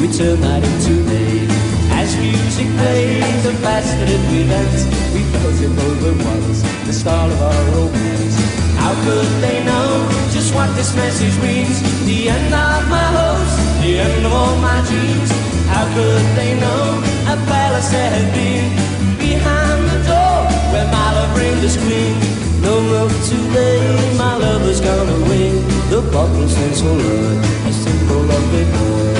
We 0.00 0.06
turn 0.06 0.40
night 0.40 0.62
into 0.62 1.02
day. 1.10 1.42
As 1.90 2.14
music 2.16 2.68
played, 2.78 3.22
the 3.42 3.52
faster 3.64 4.06
that 4.06 4.22
we 4.30 4.46
danced, 4.46 4.86
we 5.10 5.22
felt 5.34 5.58
it 5.58 5.74
over 5.74 6.14
once, 6.22 6.62
the 6.86 6.92
start 6.92 7.32
of 7.32 7.42
our 7.42 7.64
romance. 7.74 8.36
How 8.78 8.94
could 9.02 9.26
they 9.42 9.64
know 9.64 10.06
just 10.30 10.54
what 10.54 10.70
this 10.76 10.94
message 10.94 11.34
means? 11.42 11.82
The 12.06 12.30
end 12.30 12.54
of 12.54 12.82
my 12.88 13.06
hopes, 13.18 13.54
the 13.82 13.98
end 13.98 14.24
of 14.24 14.32
all 14.32 14.54
my 14.62 14.78
dreams. 14.86 15.30
How 15.66 15.84
could 15.94 16.26
they 16.38 16.54
know 16.62 17.02
a 17.26 17.36
palace 17.50 17.90
had 17.90 18.30
been 18.32 18.70
behind 19.18 19.82
the 19.90 20.00
door 20.06 20.46
where 20.70 20.86
my 20.94 21.08
love 21.16 21.36
reigned 21.36 21.64
as 21.66 21.76
queen? 21.76 22.14
No 22.62 22.80
milk 22.86 23.12
today, 23.26 23.82
my 24.16 24.36
lover's 24.36 24.80
gone 24.80 25.08
away. 25.22 25.50
The 25.90 26.02
bottle 26.12 26.48
stands 26.48 26.82
for 26.82 26.94
love, 26.94 27.66
a 27.66 27.70
of 27.70 28.50
goodwill. 28.52 29.17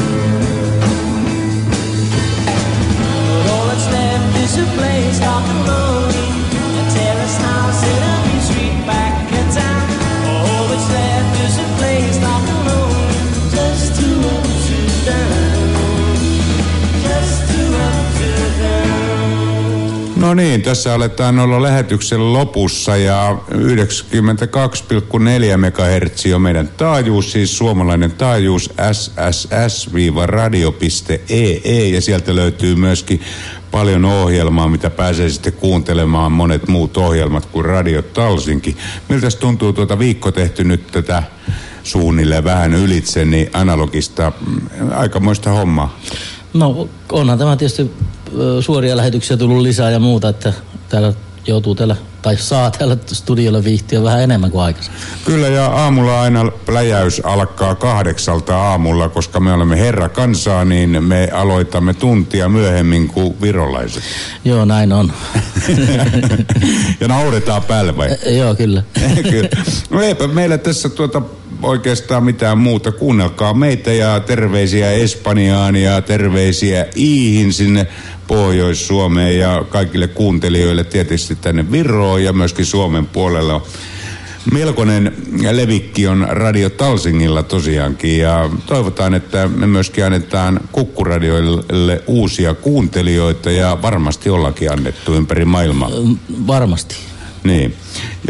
No 20.29 20.35
niin, 20.35 20.63
tässä 20.63 20.95
aletaan 20.95 21.39
olla 21.39 21.63
lähetyksen 21.63 22.33
lopussa 22.33 22.97
ja 22.97 23.39
92,4 23.51 23.57
MHz 25.57 26.27
on 26.35 26.43
meidän 26.43 26.69
taajuus, 26.77 27.33
siis 27.33 27.59
suomalainen 27.59 28.13
taajuus 28.13 28.71
sss-radio.ee 28.93 31.89
ja 31.89 32.01
sieltä 32.01 32.35
löytyy 32.35 32.75
myöskin 32.75 33.21
paljon 33.71 34.05
ohjelmaa, 34.05 34.69
mitä 34.69 34.91
pääsee 34.91 35.29
sitten 35.29 35.53
kuuntelemaan 35.53 36.33
monet 36.33 36.69
muut 36.69 36.97
ohjelmat 36.97 37.47
kuin 37.47 37.65
Radio 37.65 38.03
Talsinki. 38.03 38.77
Miltä 39.09 39.29
tuntuu 39.31 39.73
tuota 39.73 39.99
viikko 39.99 40.33
tehty 40.33 40.65
nyt 40.65 40.87
tätä 40.87 41.23
suunnilleen 41.83 42.45
vähän 42.45 42.75
ylitse, 42.75 43.25
niin 43.25 43.51
analogista, 43.53 44.33
mm, 44.47 44.61
aikamoista 44.97 45.51
hommaa. 45.51 45.99
No 46.55 46.89
onhan 47.13 47.39
tämä 47.39 47.57
tietysti 47.57 47.91
suoria 48.61 48.97
lähetyksiä 48.97 49.37
tullut 49.37 49.63
lisää 49.63 49.91
ja 49.91 49.99
muuta, 49.99 50.29
että 50.29 50.53
täällä 50.89 51.13
joutuu 51.49 51.75
täällä, 51.75 51.97
tai 52.23 52.37
saa 52.37 52.71
täällä 52.71 52.97
studiolla 53.13 53.65
viihtiä 53.65 54.03
vähän 54.03 54.23
enemmän 54.23 54.51
kuin 54.51 54.63
aikaisemmin. 54.63 55.03
Kyllä 55.25 55.49
ja 55.49 55.67
aamulla 55.67 56.23
aina 56.23 56.51
pläjäys 56.67 57.21
alkaa 57.25 57.75
kahdeksalta 57.75 58.57
aamulla, 58.57 59.09
koska 59.09 59.41
me 59.41 59.53
olemme 59.53 59.79
herra 59.79 60.09
kansaa, 60.09 60.65
niin 60.65 61.05
me 61.05 61.29
aloitamme 61.33 61.95
tuntia 61.95 62.49
myöhemmin 62.49 63.09
kuin 63.09 63.41
virolaiset. 63.41 64.03
Joo, 64.45 64.65
näin 64.65 64.93
on. 64.93 65.13
ja 67.01 67.09
nauretaan 67.09 67.63
päälle 67.63 67.97
vai? 67.97 68.09
E, 68.23 68.31
joo, 68.31 68.55
kyllä. 68.55 68.83
Kyllä. 69.31 69.49
No 69.91 70.01
eipä 70.03 70.27
meillä 70.27 70.59
tässä 70.59 70.89
tuota 70.89 71.23
oikeastaan 71.63 72.25
mitään 72.25 72.59
muuta. 72.59 72.93
Kuunnelkaa 72.93 73.55
meitä 73.55 73.93
ja 73.93 74.21
terveisiä 74.21 74.93
Espanjaan 74.93 75.77
ja 75.77 76.01
terveisiä 76.01 76.87
Iihin 76.97 77.53
sinne 77.53 77.87
Pohjois-Suomeen 78.27 79.39
ja 79.39 79.65
kaikille 79.69 80.09
kuuntelijoille 80.09 80.85
tietysti 80.85 81.37
tänne 81.37 81.73
Viroon 81.73 82.25
ja 82.25 82.33
myöskin 82.33 82.67
Suomen 82.67 83.07
puolella. 83.07 83.63
Melkoinen 84.53 85.13
levikki 85.53 86.07
on 86.07 86.27
Radio 86.31 86.71
Talsingilla 86.71 87.43
tosiaankin 87.43 88.19
ja 88.19 88.51
toivotaan, 88.67 89.15
että 89.15 89.49
me 89.49 89.67
myöskin 89.67 90.05
annetaan 90.05 90.61
kukkuradioille 90.73 92.03
uusia 92.07 92.55
kuuntelijoita 92.55 93.51
ja 93.51 93.79
varmasti 93.83 94.31
ollakin 94.31 94.73
annettu 94.73 95.15
ympäri 95.15 95.45
maailmaa. 95.45 95.91
Varmasti. 96.47 96.97
Niin. 97.45 97.75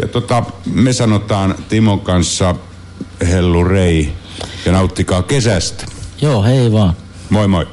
Ja 0.01 0.07
tota, 0.07 0.43
me 0.73 0.93
sanotaan 0.93 1.55
Timon 1.69 1.99
kanssa 1.99 2.55
hellu 3.27 3.63
rei 3.63 4.13
ja 4.65 4.71
nauttikaa 4.71 5.23
kesästä. 5.23 5.85
Joo, 6.21 6.43
hei 6.43 6.71
vaan. 6.71 6.93
Moi 7.29 7.47
moi. 7.47 7.67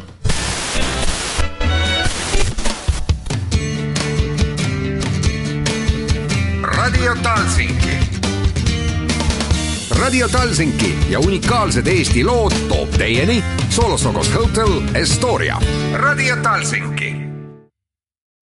Radio 6.62 7.14
Talsinki. 7.22 7.98
Radio 9.90 10.28
Talsinki 10.28 10.98
ja 11.08 11.20
unikaalsed 11.20 11.86
Eesti 11.86 12.24
lood 12.24 12.52
toob 12.68 12.90
teieni 12.90 13.44
Solosokos 13.70 14.34
Hotel 14.34 14.80
Estoria. 14.94 15.60
Radio 15.92 16.36
Talsinki 16.36 17.15